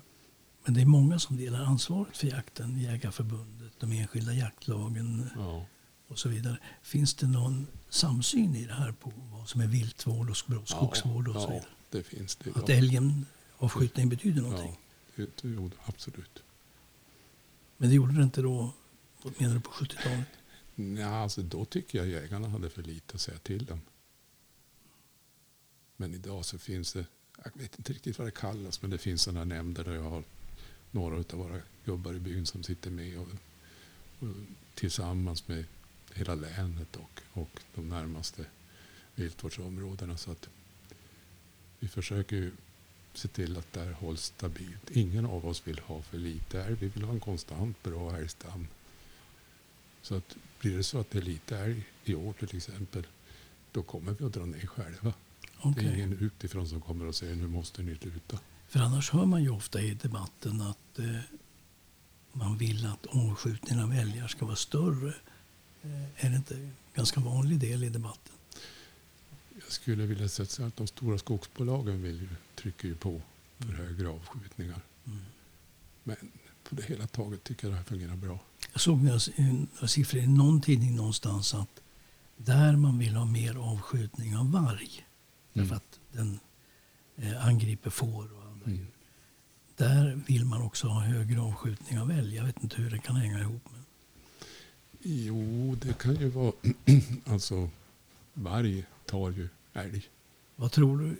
men 0.65 0.73
det 0.73 0.82
är 0.82 0.86
många 0.86 1.19
som 1.19 1.38
delar 1.38 1.63
ansvaret 1.63 2.17
för 2.17 2.27
jakten. 2.27 2.80
Jägarförbundet, 2.80 3.73
de 3.80 3.91
enskilda 3.91 4.34
jaktlagen 4.34 5.30
Ja. 5.36 5.65
Och 6.12 6.19
så 6.19 6.30
vidare. 6.30 6.58
Finns 6.82 7.13
det 7.13 7.28
någon 7.28 7.67
samsyn 7.89 8.56
i 8.56 8.65
det 8.65 8.74
här 8.74 8.91
på 8.91 9.13
vad 9.32 9.50
som 9.50 9.62
är 9.62 9.67
viltvård 9.67 10.30
och 10.30 10.38
skog- 10.38 10.67
skogsvård 10.67 11.28
och 11.28 11.34
så 11.36 11.41
ja, 11.41 11.47
vidare? 11.47 11.65
det 11.89 12.04
finns 12.04 12.36
det. 12.36 12.56
Att 12.56 12.69
älgen 12.69 13.26
avskjutning 13.58 14.10
betyder 14.10 14.41
någonting. 14.41 14.80
Ja, 15.15 15.26
det, 15.41 15.50
gjorde 15.50 15.76
absolut. 15.86 16.43
Men 17.78 17.89
det 17.89 17.95
gjorde 17.95 18.13
det 18.13 18.24
inte 18.24 18.41
då, 18.41 18.74
vad 19.21 19.41
menar 19.41 19.54
du, 19.54 19.62
på 19.62 19.71
70-talet? 19.71 20.28
Ja, 21.00 21.10
alltså 21.10 21.41
då 21.41 21.65
tycker 21.65 21.97
jag 21.97 22.08
jägarna 22.08 22.50
hade 22.50 22.69
för 22.69 22.84
lite 22.84 23.15
att 23.15 23.21
säga 23.21 23.38
till 23.38 23.71
om. 23.71 23.82
Men 25.97 26.13
idag 26.13 26.45
så 26.45 26.58
finns 26.58 26.93
det, 26.93 27.06
jag 27.43 27.52
vet 27.54 27.78
inte 27.78 27.93
riktigt 27.93 28.17
vad 28.17 28.28
det 28.28 28.32
kallas, 28.32 28.82
men 28.82 28.91
det 28.91 28.97
finns 28.97 29.21
sådana 29.21 29.45
nämnder 29.45 29.84
där 29.84 29.93
jag 29.93 30.10
har 30.10 30.24
några 30.91 31.17
av 31.17 31.26
våra 31.32 31.60
gubbar 31.86 32.13
i 32.13 32.19
byn 32.19 32.45
som 32.45 32.63
sitter 32.63 32.89
med 32.89 33.19
och, 33.19 33.28
och 34.19 34.36
tillsammans 34.76 35.47
med 35.47 35.65
hela 36.15 36.36
länet 36.36 36.95
och, 36.95 37.21
och 37.34 37.60
de 37.76 37.89
närmaste 37.89 38.45
viltvårdsområdena. 39.15 40.17
Så 40.17 40.32
att 40.32 40.50
vi 41.80 41.88
försöker 41.88 42.36
ju 42.36 42.52
se 43.13 43.28
till 43.28 43.58
att 43.58 43.74
det 43.74 43.80
här 43.80 43.91
hålls 43.91 44.21
stabilt. 44.24 44.91
Ingen 44.91 45.26
av 45.26 45.45
oss 45.45 45.67
vill 45.67 45.80
ha 45.80 46.02
för 46.02 46.17
lite 46.17 46.63
älg. 46.63 46.76
Vi 46.76 46.88
vill 46.88 47.04
ha 47.04 47.13
en 47.13 47.19
konstant 47.19 47.84
bra 47.84 48.17
älgstam. 48.17 48.67
Så 50.02 50.15
att 50.15 50.36
blir 50.60 50.78
det 50.78 50.84
så 50.84 51.00
att 51.00 51.12
det 51.12 51.17
är 51.17 51.24
lite 51.24 51.58
älg 51.58 51.84
i 52.06 52.15
år 52.15 52.34
till 52.34 52.58
exempel, 52.58 53.08
då 53.71 53.84
kommer 53.84 54.15
vi 54.19 54.26
att 54.26 54.34
dra 54.34 54.45
ner 54.45 54.67
själva. 54.67 55.13
Okej. 55.60 55.84
Det 55.84 55.89
är 55.89 55.95
ingen 55.95 56.17
utifrån 56.19 56.67
som 56.67 56.82
kommer 56.82 57.06
och 57.06 57.15
säger 57.15 57.36
nu 57.36 57.47
måste 57.47 57.84
ni 57.84 57.95
sluta. 57.95 58.39
För 58.67 58.80
annars 58.80 59.12
hör 59.12 59.26
man 59.26 59.43
ju 59.43 59.50
ofta 59.50 59.82
i 59.82 59.93
debatten 59.93 60.62
att 60.62 61.00
eh, 61.00 61.19
man 62.34 62.58
vill 62.58 62.86
att 62.86 63.06
avskjutningen 63.06 63.84
av 63.84 63.93
älgar 63.93 64.28
ska 64.28 64.45
vara 64.45 64.56
större. 64.56 65.13
Eh, 65.84 66.26
är 66.26 66.30
det 66.30 66.36
inte 66.36 66.56
en 66.56 66.72
ganska 66.96 67.20
vanlig 67.20 67.60
del 67.60 67.84
i 67.84 67.89
debatten? 67.89 68.34
Jag 69.54 69.72
skulle 69.72 70.06
vilja 70.06 70.30
säga 70.30 70.67
att 70.67 70.78
de 70.78 70.88
stora 70.88 71.17
skogsbolagen 71.17 72.02
vill 72.02 72.22
ju, 72.22 72.30
trycker 72.56 72.88
ju 72.88 72.96
på 72.96 73.22
för 73.60 73.74
högre 73.74 74.08
avskjutningar. 74.08 74.82
Mm. 75.06 75.20
Men 76.04 76.15
på 76.70 76.76
det 76.76 76.84
hela 76.84 77.08
taget 77.08 77.44
tycker 77.44 77.67
jag 77.67 77.74
det 77.74 77.78
här 77.78 77.84
fungerar 77.84 78.15
bra. 78.15 78.39
Jag 78.72 78.82
såg 78.82 78.98
några, 79.04 79.20
några 79.38 79.88
siffror 79.88 80.22
i 80.22 80.28
någon 80.28 80.62
tidning 80.62 80.96
någonstans 80.96 81.54
att 81.54 81.82
där 82.38 82.76
man 82.76 82.98
vill 83.00 83.15
ha 83.15 83.26
mer 83.26 83.56
avskjutning 83.56 84.38
av 84.38 84.52
varg, 84.52 85.06
därför 85.54 85.76
att 85.76 86.00
den 86.12 86.39
eh, 87.15 87.46
angriper 87.48 87.89
får 87.89 88.34
och 88.34 88.44
andra 88.44 88.65
Mm. 88.65 88.78
djur. 88.78 88.88
Där 89.76 90.22
vill 90.28 90.46
man 90.46 90.62
också 90.62 90.88
ha 90.88 91.02
högre 91.02 91.41
avskjutning 91.41 92.00
av 92.00 92.12
älg. 92.12 92.36
Jag 92.36 92.46
vet 92.46 92.63
inte 92.63 92.76
hur 92.82 92.89
det 92.89 93.00
kan 93.00 93.15
hänga 93.15 93.39
ihop. 93.39 93.62
Men 93.72 93.81
Jo, 95.04 95.76
det 95.82 95.94
kan 95.98 96.16
ju 96.16 96.30
vara... 96.30 96.54
alltså, 97.26 97.70
varg 98.34 98.86
tar 99.06 99.32
ju 99.32 99.50
älg. 99.74 100.10
vad 100.56 100.72
tror 100.72 100.98
du? 100.98 101.16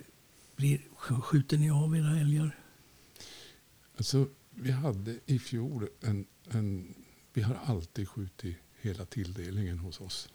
Blir, 0.56 0.82
sk- 0.98 1.22
skjuter 1.22 1.58
ni 1.58 1.72
av 1.72 1.96
era 1.98 2.20
älgar? 2.20 2.60
Alltså, 3.98 4.28
vi 4.50 4.72
hade 4.72 5.20
i 5.26 5.40
fjol 5.40 5.88
en, 6.02 6.26
en... 6.50 6.94
Vi 7.34 7.42
har 7.42 7.56
alltid 7.66 8.10
skjutit 8.10 8.58
hela 8.82 9.06
tilldelningen 9.06 9.78
hos 9.80 10.02
oss. 10.02 10.30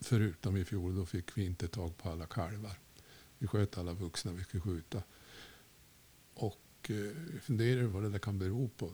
Förutom 0.00 0.56
i 0.56 0.64
fjol, 0.64 0.96
då 0.96 1.06
fick 1.06 1.38
vi 1.38 1.44
inte 1.44 1.68
tag 1.68 1.96
på 1.96 2.10
alla 2.10 2.26
kalvar. 2.26 2.78
Vi 3.38 3.46
sköt 3.46 3.78
alla 3.78 3.92
vuxna 3.92 4.32
vi 4.32 4.44
skulle 4.44 4.60
skjuta. 4.60 5.02
Och 6.34 6.90
eh, 6.90 7.40
funderar 7.40 7.82
vad 7.82 8.02
det 8.02 8.10
där 8.10 8.18
kan 8.18 8.38
bero 8.38 8.68
på. 8.68 8.92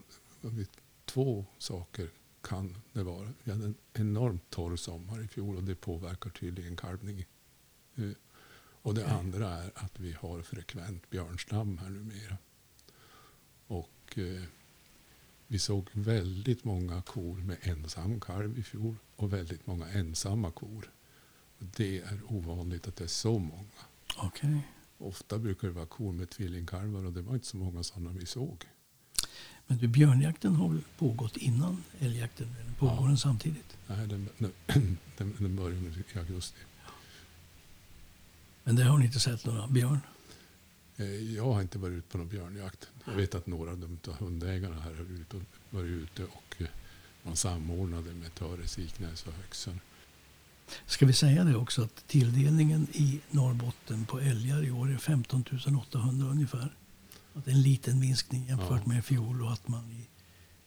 Två 1.04 1.46
saker 1.58 2.10
kan 2.42 2.76
det 2.92 3.02
vara. 3.02 3.32
Vi 3.44 3.52
hade 3.52 3.64
en 3.64 3.74
enormt 3.92 4.50
torr 4.50 4.76
sommar 4.76 5.24
i 5.24 5.28
fjol 5.28 5.56
och 5.56 5.64
det 5.64 5.74
påverkar 5.74 6.30
tydligen 6.30 6.76
kalvning. 6.76 7.24
Eh, 7.96 8.10
Och 8.84 8.94
det 8.94 9.02
Okej. 9.04 9.14
andra 9.14 9.48
är 9.48 9.70
att 9.74 10.00
vi 10.00 10.12
har 10.12 10.42
frekvent 10.42 11.10
björnstam 11.10 11.78
här 11.78 11.90
numera. 11.90 12.36
Och 13.66 14.18
eh, 14.18 14.42
vi 15.46 15.58
såg 15.58 15.88
väldigt 15.92 16.64
många 16.64 17.02
kor 17.02 17.36
med 17.36 17.56
ensam 17.62 18.20
kalv 18.20 18.58
i 18.58 18.62
fjol 18.62 18.96
och 19.16 19.32
väldigt 19.32 19.66
många 19.66 19.88
ensamma 19.88 20.50
kor. 20.50 20.90
Och 21.58 21.64
det 21.76 21.98
är 22.00 22.20
ovanligt 22.28 22.88
att 22.88 22.96
det 22.96 23.04
är 23.04 23.08
så 23.08 23.38
många. 23.38 23.82
Okej. 24.18 24.68
Ofta 24.98 25.38
brukar 25.38 25.68
det 25.68 25.74
vara 25.74 25.86
kor 25.86 26.12
med 26.12 26.30
tvillingkalvar 26.30 27.04
och 27.06 27.12
det 27.12 27.22
var 27.22 27.34
inte 27.34 27.46
så 27.46 27.56
många 27.56 27.82
sådana 27.82 28.10
vi 28.12 28.26
såg. 28.26 28.64
Men 29.72 29.78
du, 29.80 29.88
björnjakten 29.88 30.54
har 30.56 30.68
väl 30.68 30.80
pågått 30.98 31.36
innan 31.36 31.84
älgjakten? 32.00 32.46
Eller 32.60 32.72
pågår 32.74 32.96
Ja. 33.02 33.08
den 33.08 33.18
samtidigt? 33.18 33.76
Nej, 33.86 34.06
den, 34.06 34.28
den, 34.66 34.98
den, 35.18 35.34
nu 35.38 36.04
i 36.14 36.18
augusti. 36.18 36.58
Men 38.64 38.76
där 38.76 38.84
har 38.84 38.98
ni 38.98 39.04
inte 39.06 39.20
sett 39.20 39.46
några 39.46 39.66
björn? 39.66 39.98
Eh, 40.96 41.06
Jag 41.06 41.52
har 41.52 41.62
inte 41.62 41.78
varit 41.78 41.92
ute 41.92 42.08
på 42.08 42.18
någon 42.18 42.28
björnjakt. 42.28 42.88
Jag 43.06 43.12
vet 43.12 43.34
att 43.34 43.46
några 43.46 43.70
av 43.70 43.78
de 43.78 43.98
hundägarna 44.18 44.80
här 44.80 44.94
har 44.94 45.02
ut 45.20 45.34
varit 45.70 45.86
ute 45.90 46.24
och 46.24 46.54
eh, 46.58 46.66
man 47.22 47.36
samordnade 47.36 48.12
med 48.12 48.34
Töre, 48.34 48.66
Siknäs 48.68 49.26
och 49.26 49.32
Höxen. 49.32 49.80
Ska 50.86 51.06
vi 51.06 51.12
säga 51.12 51.44
det 51.44 51.56
också 51.56 51.82
att 51.82 52.04
tilldelningen 52.06 52.86
i 52.92 53.20
Norrbotten 53.30 54.04
på 54.06 54.20
älgar 54.20 54.64
i 54.64 54.70
år 54.70 54.90
är 54.92 54.96
15 54.98 55.44
800 55.80 56.26
ungefär. 56.30 56.72
Att 57.34 57.44
det 57.44 57.50
är 57.50 57.54
en 57.54 57.62
liten 57.62 58.00
minskning 58.00 58.46
jämfört 58.46 58.86
med 58.86 58.98
i 58.98 59.02
fjol 59.02 59.42
och 59.42 59.52
att 59.52 59.68
man 59.68 59.90
i 59.90 60.08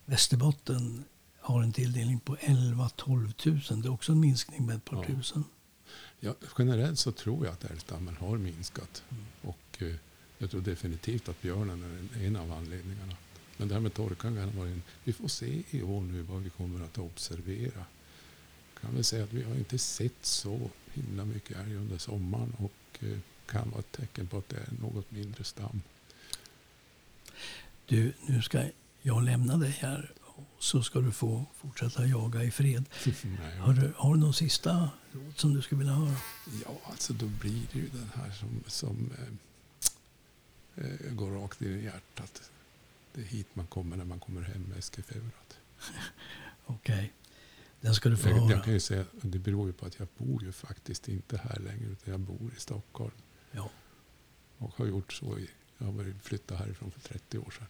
Västerbotten 0.05 1.03
har 1.39 1.63
en 1.63 1.73
tilldelning 1.73 2.19
på 2.19 2.35
11-12 2.35 3.71
000. 3.71 3.81
Det 3.81 3.87
är 3.87 3.91
också 3.91 4.11
en 4.11 4.19
minskning 4.19 4.65
med 4.65 4.75
ett 4.75 4.85
par 4.85 5.03
tusen. 5.03 5.43
Ja, 6.19 6.35
generellt 6.57 6.99
så 6.99 7.11
tror 7.11 7.45
jag 7.45 7.53
att 7.53 7.63
älgstammen 7.63 8.15
har 8.15 8.37
minskat. 8.37 9.03
Mm. 9.09 9.23
Och 9.41 9.81
eh, 9.81 9.95
jag 10.37 10.51
tror 10.51 10.61
definitivt 10.61 11.29
att 11.29 11.41
björnen 11.41 11.83
är 11.83 12.19
en, 12.19 12.25
en 12.25 12.35
av 12.35 12.51
anledningarna. 12.51 13.13
Men 13.57 13.67
det 13.67 13.73
här 13.73 13.81
med 13.81 13.93
torkan 13.93 14.35
kan 14.35 14.57
vara 14.57 14.67
en... 14.67 14.81
Vi 15.03 15.13
får 15.13 15.27
se 15.27 15.63
i 15.69 15.81
år 15.81 16.01
nu 16.01 16.21
vad 16.21 16.41
vi 16.41 16.49
kommer 16.49 16.85
att 16.85 16.97
observera. 16.97 17.85
Kan 18.81 18.93
väl 18.95 19.03
säga 19.03 19.23
att 19.23 19.33
vi 19.33 19.43
har 19.43 19.55
inte 19.55 19.77
sett 19.77 20.25
så 20.25 20.69
himla 20.93 21.25
mycket 21.25 21.57
älg 21.57 21.75
under 21.75 21.97
sommaren 21.97 22.53
och 22.57 23.03
eh, 23.03 23.17
kan 23.45 23.69
vara 23.69 23.79
ett 23.79 23.91
tecken 23.91 24.27
på 24.27 24.37
att 24.37 24.49
det 24.49 24.57
är 24.57 24.73
något 24.81 25.11
mindre 25.11 25.43
stam. 25.43 25.81
Du, 27.85 28.13
nu 28.25 28.41
ska 28.41 28.65
jag 29.01 29.23
lämna 29.23 29.57
dig 29.57 29.71
här. 29.71 30.11
Så 30.59 30.83
ska 30.83 30.99
du 30.99 31.11
få 31.11 31.45
fortsätta 31.55 32.05
jaga 32.05 32.43
i 32.43 32.51
fred. 32.51 32.85
Nej, 33.23 33.57
Har 33.57 33.73
du, 33.73 33.93
har 33.97 34.13
du 34.13 34.19
någon 34.19 34.33
sista 34.33 34.89
råd 35.11 35.33
som 35.35 35.53
du 35.53 35.61
skulle 35.61 35.79
vilja 35.79 35.93
höra? 35.93 36.15
Ja, 36.65 36.71
alltså 36.83 37.13
då 37.13 37.25
blir 37.25 37.61
det 37.73 37.79
ju 37.79 37.87
den 37.89 38.09
här 38.15 38.31
som, 38.31 38.63
som 38.67 39.11
eh, 40.75 40.85
eh, 40.85 41.11
går 41.13 41.31
rakt 41.31 41.61
in 41.61 41.79
i 41.79 41.83
hjärtat. 41.83 42.51
Det 43.13 43.21
är 43.21 43.25
hit 43.25 43.47
man 43.53 43.67
kommer 43.67 43.97
när 43.97 44.05
man 44.05 44.19
kommer 44.19 44.41
hem 44.41 44.61
med 44.63 44.77
Eskifeurat. 44.77 45.57
Okej. 46.65 47.13
Den 47.81 47.95
ska 47.95 48.09
du 48.09 48.17
få 48.17 48.29
Jag, 48.29 48.35
höra. 48.35 48.51
jag 48.51 48.63
kan 48.63 48.73
ju 48.73 48.79
säga 48.79 49.05
det 49.21 49.39
beror 49.39 49.67
ju 49.67 49.73
på 49.73 49.85
att 49.85 49.99
jag 49.99 50.07
bor 50.17 50.43
ju 50.43 50.51
faktiskt 50.51 51.07
inte 51.07 51.37
här 51.37 51.59
längre 51.59 51.85
utan 51.91 52.11
jag 52.11 52.19
bor 52.19 52.51
i 52.57 52.59
Stockholm. 52.59 53.11
Ja. 53.51 53.69
Och 54.57 54.73
har 54.75 54.85
gjort 54.85 55.13
så 55.13 55.39
i, 55.39 55.49
jag 55.77 55.85
har 55.85 55.93
varit 55.93 56.21
flyttat 56.21 56.59
härifrån 56.59 56.91
för 56.91 56.99
30 56.99 57.37
år 57.37 57.51
sedan. 57.51 57.67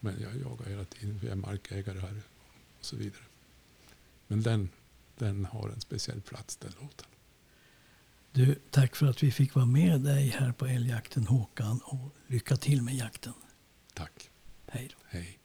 Men 0.00 0.20
jag 0.20 0.36
jagar 0.36 0.70
hela 0.70 0.84
tiden 0.84 1.20
för 1.20 1.26
jag 1.26 1.32
är 1.32 1.40
markägare 1.40 1.98
här 1.98 2.22
och 2.78 2.84
så 2.84 2.96
vidare. 2.96 3.22
Men 4.26 4.42
den, 4.42 4.68
den 5.18 5.44
har 5.44 5.68
en 5.68 5.80
speciell 5.80 6.20
plats 6.20 6.56
den 6.56 6.72
låten. 6.80 7.06
Du, 8.32 8.54
tack 8.70 8.96
för 8.96 9.06
att 9.06 9.22
vi 9.22 9.32
fick 9.32 9.54
vara 9.54 9.66
med 9.66 10.00
dig 10.00 10.28
här 10.28 10.52
på 10.52 10.66
älgjakten 10.66 11.26
Håkan 11.26 11.80
och 11.84 12.14
lycka 12.26 12.56
till 12.56 12.82
med 12.82 12.94
jakten. 12.94 13.32
Tack. 13.94 14.30
Hej 14.66 14.90
då. 14.92 14.96
Hej. 15.08 15.38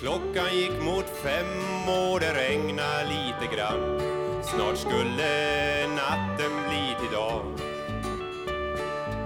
Klockan 0.00 0.56
gick 0.56 0.82
mot 0.82 1.04
fem 1.22 1.88
och 1.88 2.20
det 2.20 2.34
regnade 2.34 3.08
lite 3.08 3.54
grann. 3.56 4.19
Snart 4.54 4.78
skulle 4.78 5.86
natten 5.86 6.50
bli 6.68 6.96
till 7.00 7.16
dag. 7.16 7.42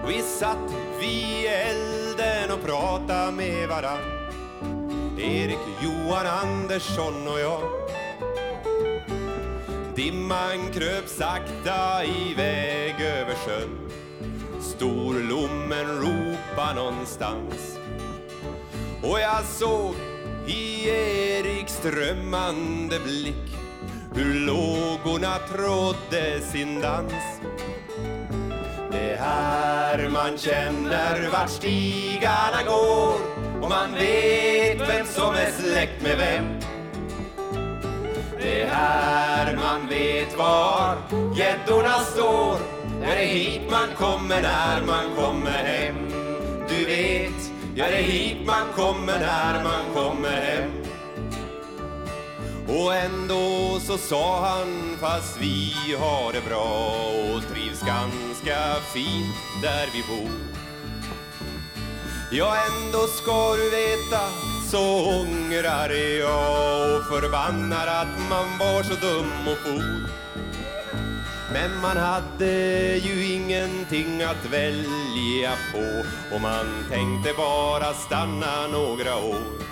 Vi 0.06 0.22
satt 0.22 0.74
vid 1.00 1.46
elden 1.46 2.50
och 2.50 2.62
pratade 2.66 3.32
med 3.32 3.68
varann. 3.68 4.00
Erik, 5.18 5.58
Johan, 5.82 6.26
Andersson 6.26 7.28
och 7.28 7.40
jag. 7.40 7.60
Dimman 9.96 10.72
kröp 10.72 11.08
sakta 11.08 12.04
iväg 12.04 12.94
över 13.00 13.34
sjön. 13.34 13.90
Storlommen 14.60 15.86
ropa 15.86 16.74
någonstans. 16.74 17.78
Och 19.02 19.20
jag 19.20 19.44
såg 19.44 19.94
i 20.46 20.88
Eriks 20.88 21.80
drömmande 21.82 23.00
blick 23.00 23.63
hur 24.14 24.34
lågorna 24.34 25.38
trådde 25.52 26.40
sin 26.40 26.80
dans. 26.80 27.12
Det 28.92 29.18
här 29.20 30.08
man 30.08 30.38
känner 30.38 31.30
vart 31.32 31.50
stigarna 31.50 32.62
går 32.66 33.14
och 33.62 33.68
man 33.70 33.94
vet 33.94 34.80
vem 34.80 35.06
som 35.06 35.34
är 35.34 35.50
släkt 35.50 36.02
med 36.02 36.18
vem. 36.18 36.44
Det 38.38 38.68
här 38.70 39.56
man 39.56 39.88
vet 39.88 40.38
var 40.38 40.96
gäddorna 41.36 41.98
står 41.98 42.56
är 43.02 43.16
det 43.16 43.22
är 43.22 43.26
hit 43.26 43.70
man 43.70 43.88
kommer 43.96 44.42
när 44.42 44.82
man 44.86 45.16
kommer 45.16 45.64
hem 45.64 45.94
Du 46.68 46.84
vet, 46.84 47.52
ja 47.74 47.84
det 47.88 47.98
är 47.98 48.02
hit 48.02 48.46
man 48.46 48.66
kommer 48.76 49.20
när 49.20 49.64
man 49.64 49.94
kommer 49.94 50.30
hem 50.30 50.70
och 52.68 52.94
ändå 52.94 53.80
så 53.80 53.98
sa 53.98 54.40
han 54.40 54.96
fast 55.00 55.40
vi 55.40 55.72
har 55.98 56.32
det 56.32 56.48
bra 56.48 57.00
och 57.34 57.54
trivs 57.54 57.80
ganska 57.80 58.80
fint 58.92 59.62
där 59.62 59.88
vi 59.92 60.02
bor 60.08 60.54
Ja, 62.36 62.56
ändå 62.66 62.98
ska 62.98 63.56
du 63.56 63.70
veta 63.70 64.20
så 64.70 65.04
ångrar 65.20 65.90
jag 66.18 66.96
och 66.96 67.04
förbannar 67.04 67.86
att 67.86 68.30
man 68.30 68.58
var 68.58 68.82
så 68.82 68.94
dum 68.94 69.48
och 69.48 69.58
for. 69.58 70.08
Men 71.52 71.80
man 71.82 71.96
hade 71.96 72.96
ju 72.96 73.34
ingenting 73.34 74.22
att 74.22 74.46
välja 74.52 75.52
på 75.72 76.04
och 76.34 76.40
man 76.40 76.66
tänkte 76.90 77.32
bara 77.36 77.94
stanna 77.94 78.66
några 78.66 79.16
år. 79.16 79.64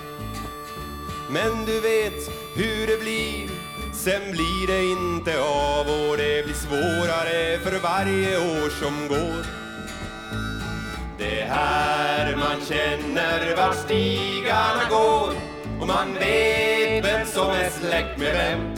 Men 1.31 1.65
du 1.67 1.81
vet 1.81 2.42
hur 2.55 2.87
det 2.87 3.01
blir, 3.01 3.51
sen 3.93 4.33
blir 4.33 4.67
det 4.67 4.85
inte 4.85 5.41
av 5.41 5.87
och 5.87 6.17
det 6.17 6.45
blir 6.45 6.55
svårare 6.55 7.59
för 7.59 7.83
varje 7.83 8.37
år 8.39 8.71
som 8.71 9.09
går. 9.09 9.47
Det 11.19 11.47
här 11.49 12.37
man 12.37 12.67
känner 12.69 13.57
vart 13.57 13.77
stigarna 13.77 14.83
går 14.91 15.33
och 15.81 15.87
man 15.87 16.15
vet 16.15 17.05
vem 17.05 17.27
som 17.27 17.51
är 17.51 17.71
släkt 17.71 18.19
med 18.19 18.33
vem. 18.33 18.75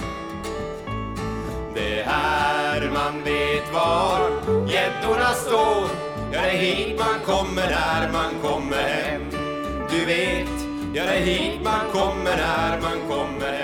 Det 1.75 2.03
här 2.07 2.91
man 2.95 3.25
vet 3.25 3.73
var 3.73 4.31
gäddorna 4.69 5.33
står 5.35 5.89
Ja, 6.33 6.41
det 6.43 6.49
är 6.49 6.57
hit 6.57 6.99
man 6.99 7.21
kommer 7.37 7.71
när 7.71 8.13
man 8.13 8.31
kommer 8.43 8.83
hem 8.83 9.23
Du 9.91 10.05
vet, 10.05 10.49
ja 10.95 11.03
det 11.05 11.17
är 11.17 11.21
hit 11.21 11.61
man 11.65 11.91
kommer 11.93 12.37
när 12.37 12.81
man 12.81 13.09
kommer 13.09 13.53
hem 13.53 13.64